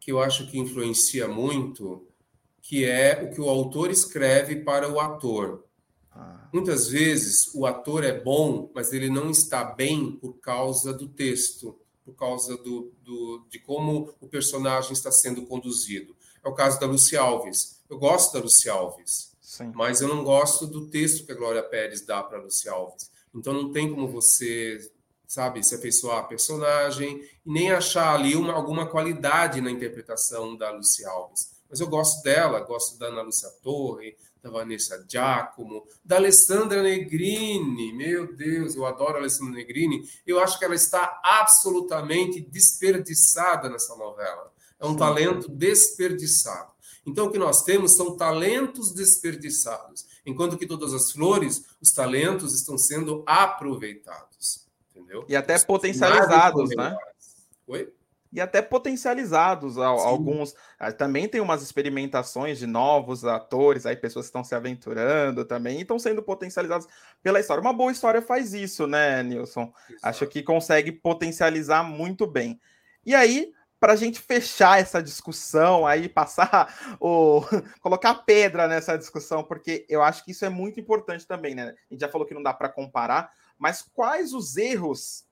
que 0.00 0.12
eu 0.12 0.20
acho 0.20 0.50
que 0.50 0.58
influencia 0.58 1.28
muito, 1.28 2.06
que 2.62 2.84
é 2.84 3.22
o 3.22 3.34
que 3.34 3.40
o 3.40 3.48
autor 3.48 3.90
escreve 3.90 4.56
para 4.56 4.90
o 4.90 4.98
ator. 4.98 5.64
Ah. 6.10 6.48
Muitas 6.52 6.88
vezes 6.88 7.54
o 7.54 7.66
ator 7.66 8.04
é 8.04 8.18
bom, 8.18 8.70
mas 8.74 8.92
ele 8.92 9.08
não 9.08 9.30
está 9.30 9.64
bem 9.64 10.12
por 10.12 10.34
causa 10.40 10.92
do 10.92 11.08
texto, 11.08 11.78
por 12.04 12.14
causa 12.14 12.56
do, 12.56 12.92
do 13.02 13.46
de 13.48 13.58
como 13.58 14.14
o 14.20 14.26
personagem 14.26 14.92
está 14.92 15.12
sendo 15.12 15.46
conduzido. 15.46 16.16
É 16.44 16.48
o 16.48 16.54
caso 16.54 16.78
da 16.80 16.86
Luci 16.86 17.16
Alves. 17.16 17.80
Eu 17.88 17.98
gosto 17.98 18.34
da 18.34 18.40
Luci 18.40 18.68
Alves, 18.68 19.32
Sim. 19.40 19.72
mas 19.74 20.00
eu 20.00 20.08
não 20.08 20.22
gosto 20.22 20.66
do 20.66 20.86
texto 20.88 21.24
que 21.24 21.32
a 21.32 21.34
Glória 21.34 21.62
Pérez 21.62 22.04
dá 22.04 22.22
para 22.22 22.38
a 22.38 22.42
Luci 22.42 22.68
Alves. 22.68 23.10
Então 23.34 23.52
não 23.52 23.72
tem 23.72 23.92
como 23.92 24.08
você, 24.08 24.78
sabe, 25.26 25.62
se 25.64 25.74
afeiçoar 25.74 26.18
a 26.18 26.24
personagem 26.24 27.22
e 27.44 27.50
nem 27.50 27.70
achar 27.70 28.14
ali 28.14 28.36
uma, 28.36 28.52
alguma 28.52 28.86
qualidade 28.86 29.60
na 29.60 29.70
interpretação 29.70 30.56
da 30.56 30.70
Luci 30.70 31.04
Alves. 31.04 31.58
Mas 31.68 31.80
eu 31.80 31.86
gosto 31.86 32.22
dela, 32.22 32.60
gosto 32.60 32.98
da 32.98 33.06
Ana 33.06 33.22
Lúcia 33.22 33.50
Torre, 33.62 34.16
da 34.42 34.50
Vanessa 34.50 35.04
Giacomo, 35.08 35.86
da 36.04 36.16
Alessandra 36.16 36.82
Negrini. 36.82 37.92
Meu 37.92 38.34
Deus, 38.34 38.74
eu 38.74 38.86
adoro 38.86 39.16
a 39.16 39.18
Alessandra 39.18 39.54
Negrini. 39.54 40.08
Eu 40.26 40.40
acho 40.40 40.58
que 40.58 40.64
ela 40.64 40.74
está 40.74 41.20
absolutamente 41.22 42.40
desperdiçada 42.40 43.68
nessa 43.68 43.94
novela. 43.96 44.52
É 44.80 44.86
um 44.86 44.92
Sim. 44.92 44.96
talento 44.98 45.50
desperdiçado. 45.50 46.72
Então, 47.06 47.26
o 47.26 47.30
que 47.30 47.38
nós 47.38 47.62
temos 47.62 47.96
são 47.96 48.16
talentos 48.16 48.92
desperdiçados, 48.92 50.06
enquanto 50.26 50.58
que 50.58 50.66
todas 50.66 50.92
as 50.92 51.10
flores, 51.10 51.64
os 51.80 51.90
talentos 51.90 52.54
estão 52.54 52.76
sendo 52.76 53.24
aproveitados. 53.26 54.66
Entendeu? 54.90 55.24
E 55.28 55.34
até 55.34 55.56
os 55.56 55.64
potencializados, 55.64 56.70
né? 56.76 56.96
Oi? 57.66 57.92
e 58.32 58.40
até 58.40 58.60
potencializados. 58.60 59.78
Alguns 59.78 60.54
ah, 60.78 60.92
também 60.92 61.28
tem 61.28 61.40
umas 61.40 61.62
experimentações 61.62 62.58
de 62.58 62.66
novos 62.66 63.24
atores, 63.24 63.86
aí 63.86 63.96
pessoas 63.96 64.26
que 64.26 64.28
estão 64.28 64.44
se 64.44 64.54
aventurando 64.54 65.44
também 65.44 65.78
e 65.78 65.82
estão 65.82 65.98
sendo 65.98 66.22
potencializados 66.22 66.86
pela 67.22 67.40
história. 67.40 67.60
Uma 67.60 67.72
boa 67.72 67.90
história 67.90 68.20
faz 68.20 68.52
isso, 68.54 68.86
né, 68.86 69.22
Nilson? 69.22 69.72
Exato. 69.88 70.00
Acho 70.02 70.26
que 70.26 70.42
consegue 70.42 70.92
potencializar 70.92 71.82
muito 71.82 72.26
bem. 72.26 72.60
E 73.04 73.14
aí, 73.14 73.52
para 73.80 73.92
a 73.92 73.96
gente 73.96 74.20
fechar 74.20 74.80
essa 74.80 75.02
discussão 75.02 75.86
aí, 75.86 76.08
passar 76.08 76.74
o. 77.00 77.42
colocar 77.80 78.14
pedra 78.14 78.66
nessa 78.66 78.96
discussão, 78.96 79.44
porque 79.44 79.86
eu 79.88 80.02
acho 80.02 80.24
que 80.24 80.32
isso 80.32 80.44
é 80.44 80.48
muito 80.48 80.80
importante 80.80 81.26
também, 81.26 81.54
né? 81.54 81.74
A 81.90 81.94
gente 81.94 82.00
já 82.00 82.08
falou 82.08 82.26
que 82.26 82.34
não 82.34 82.42
dá 82.42 82.52
para 82.52 82.68
comparar, 82.68 83.30
mas 83.58 83.82
quais 83.82 84.32
os 84.32 84.56
erros 84.56 85.27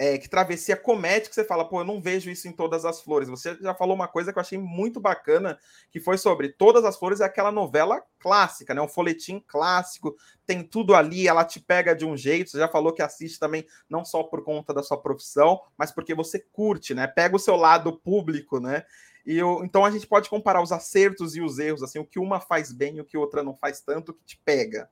é, 0.00 0.16
que 0.16 0.30
Travessia 0.30 0.78
comete 0.78 1.28
que 1.28 1.34
você 1.34 1.44
fala, 1.44 1.62
pô, 1.62 1.82
eu 1.82 1.84
não 1.84 2.00
vejo 2.00 2.30
isso 2.30 2.48
em 2.48 2.52
todas 2.52 2.86
as 2.86 3.02
flores. 3.02 3.28
Você 3.28 3.54
já 3.60 3.74
falou 3.74 3.94
uma 3.94 4.08
coisa 4.08 4.32
que 4.32 4.38
eu 4.38 4.40
achei 4.40 4.56
muito 4.56 4.98
bacana, 4.98 5.58
que 5.90 6.00
foi 6.00 6.16
sobre 6.16 6.48
Todas 6.48 6.86
as 6.86 6.96
Flores, 6.96 7.20
é 7.20 7.24
aquela 7.26 7.52
novela 7.52 8.02
clássica, 8.18 8.72
né? 8.72 8.80
Um 8.80 8.88
folhetim 8.88 9.44
clássico, 9.46 10.16
tem 10.46 10.62
tudo 10.62 10.94
ali, 10.94 11.28
ela 11.28 11.44
te 11.44 11.60
pega 11.60 11.94
de 11.94 12.06
um 12.06 12.16
jeito. 12.16 12.48
Você 12.48 12.56
já 12.56 12.66
falou 12.66 12.94
que 12.94 13.02
assiste 13.02 13.38
também, 13.38 13.66
não 13.90 14.02
só 14.02 14.22
por 14.22 14.42
conta 14.42 14.72
da 14.72 14.82
sua 14.82 14.96
profissão, 14.96 15.60
mas 15.76 15.92
porque 15.92 16.14
você 16.14 16.38
curte, 16.50 16.94
né? 16.94 17.06
Pega 17.06 17.36
o 17.36 17.38
seu 17.38 17.56
lado 17.56 17.92
público, 17.98 18.58
né? 18.58 18.86
E 19.26 19.36
eu, 19.36 19.62
então 19.62 19.84
a 19.84 19.90
gente 19.90 20.06
pode 20.06 20.30
comparar 20.30 20.62
os 20.62 20.72
acertos 20.72 21.36
e 21.36 21.42
os 21.42 21.58
erros, 21.58 21.82
assim, 21.82 21.98
o 21.98 22.06
que 22.06 22.18
uma 22.18 22.40
faz 22.40 22.72
bem 22.72 22.96
e 22.96 23.00
o 23.02 23.04
que 23.04 23.18
outra 23.18 23.42
não 23.42 23.54
faz 23.54 23.82
tanto, 23.82 24.14
que 24.14 24.24
te 24.24 24.40
pega. 24.42 24.88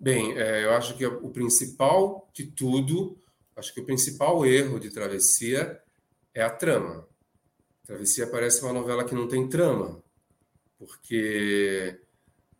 Bem, 0.00 0.38
é, 0.38 0.64
eu 0.64 0.72
acho 0.72 0.96
que 0.96 1.04
o 1.04 1.28
principal 1.28 2.30
de 2.32 2.46
tudo 2.46 3.22
acho 3.56 3.72
que 3.72 3.80
o 3.80 3.84
principal 3.84 4.44
erro 4.44 4.78
de 4.78 4.90
Travessia 4.90 5.80
é 6.34 6.42
a 6.42 6.50
trama. 6.50 7.06
Travessia 7.84 8.26
parece 8.26 8.62
uma 8.62 8.72
novela 8.72 9.04
que 9.04 9.14
não 9.14 9.28
tem 9.28 9.48
trama, 9.48 10.02
porque 10.78 12.00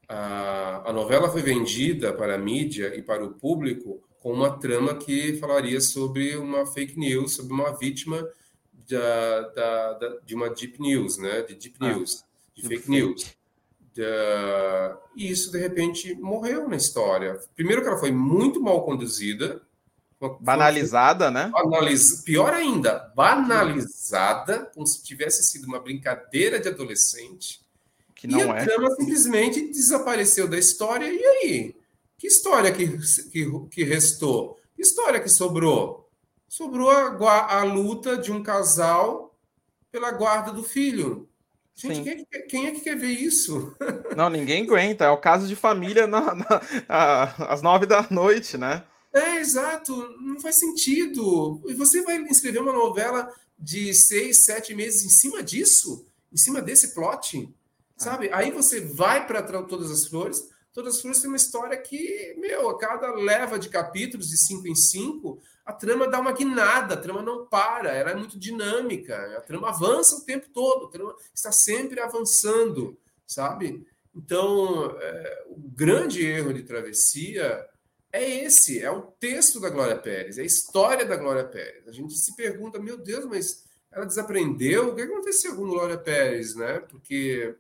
a, 0.09 0.91
a 0.91 0.93
novela 0.93 1.31
foi 1.31 1.43
vendida 1.43 2.13
para 2.13 2.35
a 2.35 2.39
mídia 2.39 2.95
e 2.95 3.03
para 3.03 3.25
o 3.25 3.35
público 3.35 4.03
com 4.21 4.33
uma 4.33 4.59
trama 4.59 4.95
que 4.95 5.37
falaria 5.37 5.81
sobre 5.81 6.37
uma 6.37 6.67
fake 6.67 6.99
news, 6.99 7.35
sobre 7.35 7.53
uma 7.53 7.77
vítima 7.77 8.27
da, 8.89 9.41
da, 9.49 9.93
da, 9.95 10.09
de 10.25 10.35
uma 10.35 10.49
deep 10.51 10.81
news, 10.81 11.19
né? 11.19 11.43
De 11.43 11.55
deep 11.55 11.77
ah, 11.81 11.89
news, 11.89 12.25
de 12.55 12.67
fake 12.67 12.91
news. 12.91 13.37
e 15.17 15.31
isso, 15.31 15.51
de 15.53 15.59
repente, 15.59 16.15
morreu 16.15 16.69
na 16.69 16.77
história. 16.77 17.39
Primeiro 17.55 17.83
que 17.83 17.89
ela 17.89 17.99
foi 17.99 18.13
muito 18.13 18.63
mal 18.63 18.85
conduzida, 18.85 19.61
Banalizada, 20.41 21.31
né? 21.31 21.51
Banaliz... 21.53 22.23
Pior 22.23 22.53
ainda, 22.53 23.13
banalizada, 23.15 24.71
como 24.75 24.87
se 24.87 25.03
tivesse 25.03 25.43
sido 25.45 25.67
uma 25.67 25.81
brincadeira 25.81 26.59
de 26.59 26.69
adolescente. 26.69 27.61
Que 28.15 28.27
não 28.27 28.39
e 28.39 28.43
a 28.43 28.57
é. 28.57 28.65
trama 28.65 28.91
simplesmente 28.97 29.69
desapareceu 29.69 30.49
da 30.49 30.59
história. 30.59 31.07
E 31.07 31.25
aí? 31.25 31.77
Que 32.17 32.27
história 32.27 32.73
que, 32.73 32.87
que, 33.31 33.69
que 33.71 33.85
restou? 33.85 34.59
Que 34.75 34.83
história 34.83 35.21
que 35.21 35.29
sobrou? 35.29 36.11
Sobrou 36.49 36.91
a, 36.91 37.59
a 37.59 37.65
luta 37.65 38.17
de 38.17 38.33
um 38.33 38.43
casal 38.43 39.37
pela 39.93 40.11
guarda 40.11 40.53
do 40.53 40.63
filho. 40.63 41.29
Gente, 41.77 42.03
quem 42.03 42.13
é, 42.13 42.17
que, 42.17 42.47
quem 42.47 42.67
é, 42.67 42.71
que, 42.71 42.81
quer 42.81 42.97
ver 42.97 43.11
isso? 43.11 43.77
Não, 44.17 44.31
ninguém 44.31 44.63
aguenta. 44.63 45.05
É 45.05 45.11
o 45.11 45.19
caso 45.19 45.49
de 45.49 45.57
família 45.57 46.07
na, 46.07 46.35
na, 46.35 46.63
a, 46.89 47.53
às 47.53 47.63
nove 47.63 47.85
da 47.85 48.07
noite, 48.11 48.57
né? 48.57 48.85
É, 49.15 49.37
exato, 49.37 49.95
não 50.21 50.41
faz 50.41 50.57
sentido. 50.59 51.63
E 51.67 51.73
você 51.73 52.03
vai 52.03 52.21
escrever 52.25 52.59
uma 52.59 52.73
novela 52.73 53.33
de 53.57 53.95
seis, 53.95 54.45
sete 54.45 54.75
meses 54.75 55.05
em 55.05 55.09
cima 55.09 55.41
disso? 55.41 56.05
Em 56.33 56.37
cima 56.37 56.61
desse 56.61 56.93
plot? 56.93 57.49
Sabe? 57.97 58.29
Aí 58.33 58.51
você 58.51 58.81
vai 58.81 59.25
para 59.25 59.63
Todas 59.63 59.89
as 59.89 60.09
Flores. 60.09 60.51
Todas 60.73 60.97
as 60.97 61.01
Flores 61.01 61.21
tem 61.21 61.31
uma 61.31 61.37
história 61.37 61.81
que, 61.81 62.35
meu, 62.39 62.69
a 62.69 62.77
cada 62.77 63.15
leva 63.15 63.57
de 63.57 63.69
capítulos, 63.69 64.29
de 64.29 64.37
cinco 64.37 64.67
em 64.67 64.75
cinco, 64.75 65.41
a 65.65 65.73
trama 65.73 66.09
dá 66.09 66.19
uma 66.19 66.33
guinada, 66.33 66.95
a 66.95 67.01
trama 67.01 67.23
não 67.23 67.47
para, 67.47 67.93
ela 67.95 68.11
é 68.11 68.15
muito 68.17 68.37
dinâmica, 68.37 69.39
a 69.39 69.41
trama 69.41 69.69
avança 69.69 70.17
o 70.17 70.25
tempo 70.25 70.49
todo, 70.53 70.87
a 70.87 70.91
trama 70.91 71.15
está 71.33 71.53
sempre 71.53 72.01
avançando, 72.01 72.99
sabe? 73.25 73.87
Então, 74.13 74.97
é, 75.01 75.45
o 75.51 75.57
grande 75.57 76.27
erro 76.27 76.53
de 76.53 76.65
travessia 76.65 77.65
é 78.15 78.45
esse, 78.45 78.79
é 78.79 78.89
o 78.89 79.03
texto 79.03 79.59
da 79.59 79.69
Glória 79.69 79.99
Pérez, 79.99 80.39
é 80.39 80.43
a 80.43 80.47
história 80.47 81.05
da 81.05 81.17
Glória 81.17 81.43
Pérez. 81.43 81.89
A 81.89 81.91
gente 81.91 82.15
se 82.17 82.37
pergunta, 82.37 82.79
meu 82.79 82.97
Deus, 82.97 83.25
mas 83.25 83.65
ela 83.91 84.07
desaprendeu? 84.07 84.91
O 84.91 84.95
que 84.95 85.03
aconteceu 85.03 85.57
com 85.57 85.67
Glória 85.67 85.99
Pérez, 85.99 86.55
né? 86.55 86.79
Porque 86.89 87.57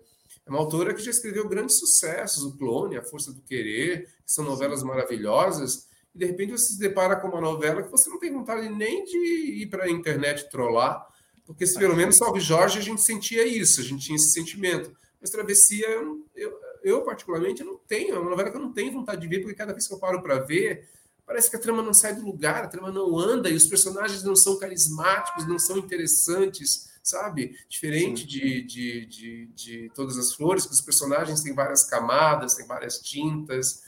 é 0.46 0.50
uma 0.50 0.60
autora 0.60 0.94
que 0.94 1.02
já 1.02 1.10
escreveu 1.10 1.48
grandes 1.48 1.80
sucessos, 1.80 2.44
O 2.44 2.56
Clone, 2.56 2.96
A 2.96 3.02
Força 3.02 3.32
do 3.32 3.42
Querer, 3.42 4.04
que 4.24 4.32
são 4.32 4.44
novelas 4.44 4.84
maravilhosas, 4.84 5.88
e 6.14 6.18
de 6.18 6.24
repente 6.24 6.52
você 6.52 6.74
se 6.74 6.78
depara 6.78 7.16
com 7.16 7.26
uma 7.26 7.40
novela 7.40 7.82
que 7.82 7.90
você 7.90 8.08
não 8.08 8.20
tem 8.20 8.32
vontade 8.32 8.68
nem 8.68 9.04
de 9.04 9.62
ir 9.62 9.66
para 9.66 9.86
a 9.86 9.90
internet 9.90 10.48
trollar, 10.50 11.04
porque 11.44 11.66
se 11.66 11.76
pelo 11.76 11.96
menos 11.96 12.16
Salve 12.16 12.38
Jorge 12.38 12.78
a 12.78 12.82
gente 12.82 13.02
sentia 13.02 13.44
isso, 13.44 13.80
a 13.80 13.84
gente 13.84 14.06
tinha 14.06 14.14
esse 14.14 14.30
sentimento. 14.30 14.94
Mas 15.20 15.30
Travessia, 15.30 15.88
eu, 15.88 16.24
eu, 16.36 16.56
particularmente, 17.02 17.64
não 17.64 17.76
tenho. 17.76 18.14
É 18.14 18.18
uma 18.18 18.30
novela 18.30 18.50
que 18.50 18.56
eu 18.56 18.60
não 18.60 18.72
tenho 18.72 18.92
vontade 18.92 19.20
de 19.20 19.28
ver, 19.28 19.40
porque 19.40 19.54
cada 19.54 19.72
vez 19.72 19.86
que 19.86 19.94
eu 19.94 19.98
paro 19.98 20.22
para 20.22 20.38
ver, 20.40 20.88
parece 21.26 21.50
que 21.50 21.56
a 21.56 21.60
trama 21.60 21.82
não 21.82 21.94
sai 21.94 22.14
do 22.14 22.24
lugar, 22.24 22.64
a 22.64 22.68
trama 22.68 22.90
não 22.90 23.18
anda 23.18 23.48
e 23.48 23.54
os 23.54 23.66
personagens 23.66 24.22
não 24.22 24.36
são 24.36 24.58
carismáticos, 24.58 25.46
não 25.46 25.58
são 25.58 25.78
interessantes, 25.78 26.90
sabe? 27.02 27.58
Diferente 27.68 28.26
de, 28.26 28.62
de, 28.62 29.06
de, 29.06 29.46
de 29.46 29.92
Todas 29.94 30.18
as 30.18 30.34
Flores, 30.34 30.66
que 30.66 30.72
os 30.72 30.80
personagens 30.80 31.42
têm 31.42 31.54
várias 31.54 31.84
camadas, 31.84 32.54
têm 32.54 32.66
várias 32.66 32.98
tintas. 32.98 33.82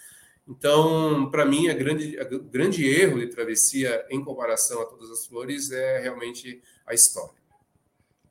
Então, 0.49 1.29
para 1.31 1.45
mim, 1.45 1.69
a 1.69 1.75
grande, 1.75 2.19
a 2.21 2.25
grande 2.25 2.87
erro 2.87 3.19
de 3.19 3.27
Travessia 3.27 4.07
em 4.11 4.23
comparação 4.23 4.81
a 4.81 4.87
Todas 4.87 5.11
as 5.11 5.27
Flores 5.27 5.71
é 5.71 5.99
realmente 5.99 6.63
a 6.87 6.95
história. 6.95 7.35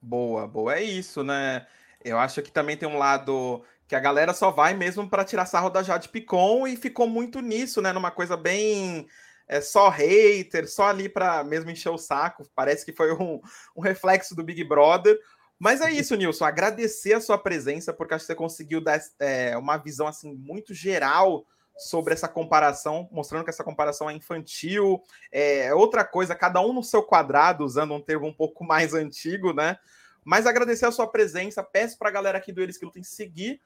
Boa, 0.01 0.47
boa. 0.47 0.75
É 0.75 0.84
isso, 0.84 1.23
né? 1.23 1.67
Eu 2.04 2.19
acho 2.19 2.41
que 2.43 2.51
também 2.51 2.78
tem 2.78 2.88
um 2.88 2.99
lado 2.99 3.63
que 3.88 3.95
a 3.95 4.00
galera 4.00 4.34
só 4.34 4.52
vai 4.52 4.74
mesmo 4.74 5.08
para 5.10 5.24
tirar 5.24 5.45
sarro 5.45 5.69
da 5.69 5.84
Jade 5.84 6.10
Picon 6.10 6.67
e 6.67 6.76
ficou 6.76 7.08
muito 7.08 7.39
nisso, 7.39 7.82
né? 7.82 7.93
Numa 7.93 8.12
coisa 8.12 8.36
bem 8.36 9.08
é 9.48 9.62
só 9.62 9.89
hater, 9.89 10.67
só 10.67 10.88
ali 10.88 11.08
para 11.08 11.43
mesmo 11.43 11.69
encher 11.69 11.89
o 11.89 11.98
saco. 11.98 12.50
Parece 12.56 12.84
que 12.84 12.91
foi 12.91 13.13
um, 13.13 13.39
um, 13.76 13.82
reflexo 13.82 14.36
do 14.36 14.43
Big 14.43 14.63
Brother. 14.63 15.19
Mas 15.60 15.82
é 15.82 15.91
isso, 15.91 16.15
Nilson. 16.15 16.45
Agradecer 16.45 17.13
a 17.13 17.21
sua 17.21 17.38
presença, 17.38 17.93
porque 17.93 18.13
acho 18.13 18.24
que 18.24 18.28
você 18.28 18.36
conseguiu 18.36 18.82
dar 18.82 19.00
é, 19.19 19.56
uma 19.56 19.78
visão 19.78 20.08
assim 20.08 20.34
muito 20.34 20.74
geral 20.74 21.45
sobre 21.78 22.13
essa 22.13 22.28
comparação, 22.28 23.08
mostrando 23.12 23.43
que 23.43 23.50
essa 23.50 23.63
comparação 23.63 24.10
é 24.10 24.13
infantil. 24.13 25.02
É 25.32 25.74
outra 25.76 26.04
coisa, 26.04 26.34
cada 26.34 26.60
um 26.60 26.74
no 26.74 26.84
seu 26.84 27.04
quadrado, 27.04 27.63
usando 27.63 27.93
um 27.93 28.02
termo 28.02 28.28
um 28.28 28.34
pouco 28.34 28.63
mais 28.63 28.93
antigo, 28.93 29.54
né? 29.54 29.78
Mas 30.24 30.48
agradecer 30.48 30.88
a 30.88 30.91
sua 30.91 31.08
presença. 31.08 31.63
Peço 31.63 32.00
para 32.00 32.10
a 32.10 32.12
galera 32.12 32.39
aqui 32.39 32.52
do 32.52 32.62
Eles 32.62 32.78
que 32.78 32.86
Lutem 32.86 33.04
seguir 33.04 33.62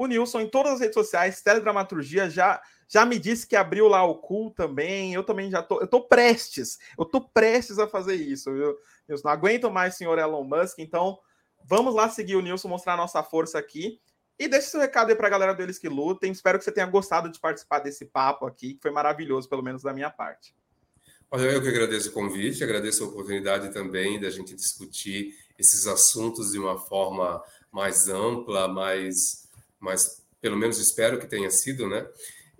o 0.00 0.06
Nilson 0.06 0.40
em 0.40 0.48
todas 0.48 0.72
as 0.72 0.80
redes 0.80 0.94
sociais, 0.94 1.42
Teledramaturgia, 1.42 2.30
já, 2.30 2.58
já 2.88 3.04
me 3.04 3.18
disse 3.18 3.46
que 3.46 3.54
abriu 3.54 3.86
lá 3.86 4.02
o 4.02 4.14
Cool 4.14 4.50
também. 4.50 5.12
Eu 5.12 5.22
também 5.22 5.50
já 5.50 5.62
tô, 5.62 5.78
eu 5.78 5.86
tô 5.86 6.00
prestes, 6.00 6.78
eu 6.98 7.04
tô 7.04 7.20
prestes 7.20 7.78
a 7.78 7.86
fazer 7.86 8.14
isso, 8.14 8.50
viu? 8.50 8.74
Nilson, 9.06 9.28
não 9.28 9.30
aguento 9.30 9.70
mais, 9.70 9.96
senhor 9.96 10.18
Elon 10.18 10.42
Musk, 10.42 10.78
então 10.78 11.18
vamos 11.66 11.94
lá 11.94 12.08
seguir 12.08 12.34
o 12.36 12.40
Nilson, 12.40 12.66
mostrar 12.66 12.94
a 12.94 12.96
nossa 12.96 13.22
força 13.22 13.58
aqui. 13.58 14.00
E 14.38 14.48
deixe 14.48 14.68
seu 14.68 14.80
recado 14.80 15.10
aí 15.10 15.14
para 15.14 15.26
a 15.26 15.30
galera 15.30 15.54
deles 15.54 15.78
que 15.78 15.86
lutem. 15.86 16.32
Espero 16.32 16.58
que 16.58 16.64
você 16.64 16.72
tenha 16.72 16.86
gostado 16.86 17.28
de 17.28 17.38
participar 17.38 17.80
desse 17.80 18.06
papo 18.06 18.46
aqui, 18.46 18.72
que 18.72 18.80
foi 18.80 18.90
maravilhoso, 18.90 19.50
pelo 19.50 19.62
menos 19.62 19.82
da 19.82 19.92
minha 19.92 20.08
parte. 20.08 20.56
Olha, 21.30 21.42
eu 21.42 21.60
que 21.60 21.68
agradeço 21.68 22.08
o 22.08 22.12
convite, 22.12 22.64
agradeço 22.64 23.04
a 23.04 23.06
oportunidade 23.06 23.70
também 23.70 24.18
da 24.18 24.30
gente 24.30 24.54
discutir 24.54 25.34
esses 25.58 25.86
assuntos 25.86 26.52
de 26.52 26.58
uma 26.58 26.78
forma 26.78 27.44
mais 27.70 28.08
ampla, 28.08 28.66
mais 28.66 29.49
mas 29.80 30.24
pelo 30.40 30.56
menos 30.56 30.78
espero 30.78 31.18
que 31.18 31.26
tenha 31.26 31.50
sido, 31.50 31.88
né? 31.88 32.06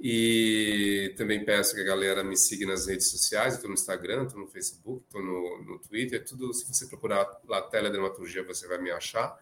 E 0.02 1.14
também 1.18 1.44
peço 1.44 1.74
que 1.74 1.82
a 1.82 1.84
galera 1.84 2.24
me 2.24 2.36
siga 2.36 2.66
nas 2.66 2.86
redes 2.86 3.10
sociais, 3.10 3.54
estou 3.54 3.68
no 3.68 3.74
Instagram, 3.74 4.24
estou 4.24 4.40
no 4.40 4.46
Facebook, 4.46 5.04
estou 5.06 5.22
no, 5.22 5.62
no 5.62 5.78
Twitter, 5.78 6.24
tudo, 6.24 6.54
se 6.54 6.66
você 6.66 6.86
procurar 6.86 7.28
lá 7.46 7.60
Teledramaturgia, 7.60 8.42
você 8.42 8.66
vai 8.66 8.80
me 8.80 8.90
achar. 8.90 9.38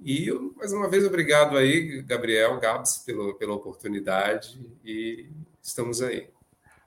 E 0.00 0.30
mais 0.56 0.72
uma 0.72 0.88
vez, 0.88 1.04
obrigado 1.04 1.56
aí, 1.56 2.00
Gabriel, 2.02 2.60
Gabs, 2.60 2.98
pelo, 2.98 3.34
pela 3.34 3.54
oportunidade 3.54 4.64
e 4.84 5.28
estamos 5.60 6.00
aí. 6.00 6.30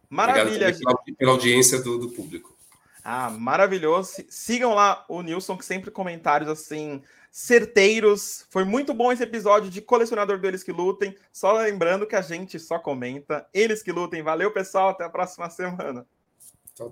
Maravilha. 0.10 0.70
Obrigado 0.70 0.80
pela, 0.80 1.18
pela 1.18 1.32
audiência 1.32 1.82
do, 1.82 1.98
do 1.98 2.10
público. 2.12 2.58
Ah, 3.04 3.30
maravilhoso. 3.30 4.24
Sigam 4.30 4.74
lá 4.74 5.04
o 5.10 5.22
Nilson, 5.22 5.58
que 5.58 5.66
sempre 5.66 5.92
comentários 5.92 6.50
assim 6.50 7.02
certeiros. 7.32 8.46
Foi 8.50 8.66
muito 8.66 8.94
bom 8.94 9.12
esse 9.12 9.24
episódio 9.24 9.70
de 9.70 9.82
Colecionador 9.82 10.38
do 10.40 10.46
Eles 10.46 10.64
que 10.64 10.72
Lutem. 10.72 11.16
Só 11.32 11.54
lembrando 11.54 12.06
que 12.06 12.16
a 12.16 12.22
gente 12.22 12.60
só 12.60 12.78
comenta 12.78 13.48
Eles 13.54 13.82
que 13.82 13.92
Lutem. 13.92 14.22
Valeu, 14.22 14.52
pessoal. 14.52 14.90
Até 14.90 15.06
a 15.06 15.10
próxima 15.10 15.50
semana. 15.50 16.06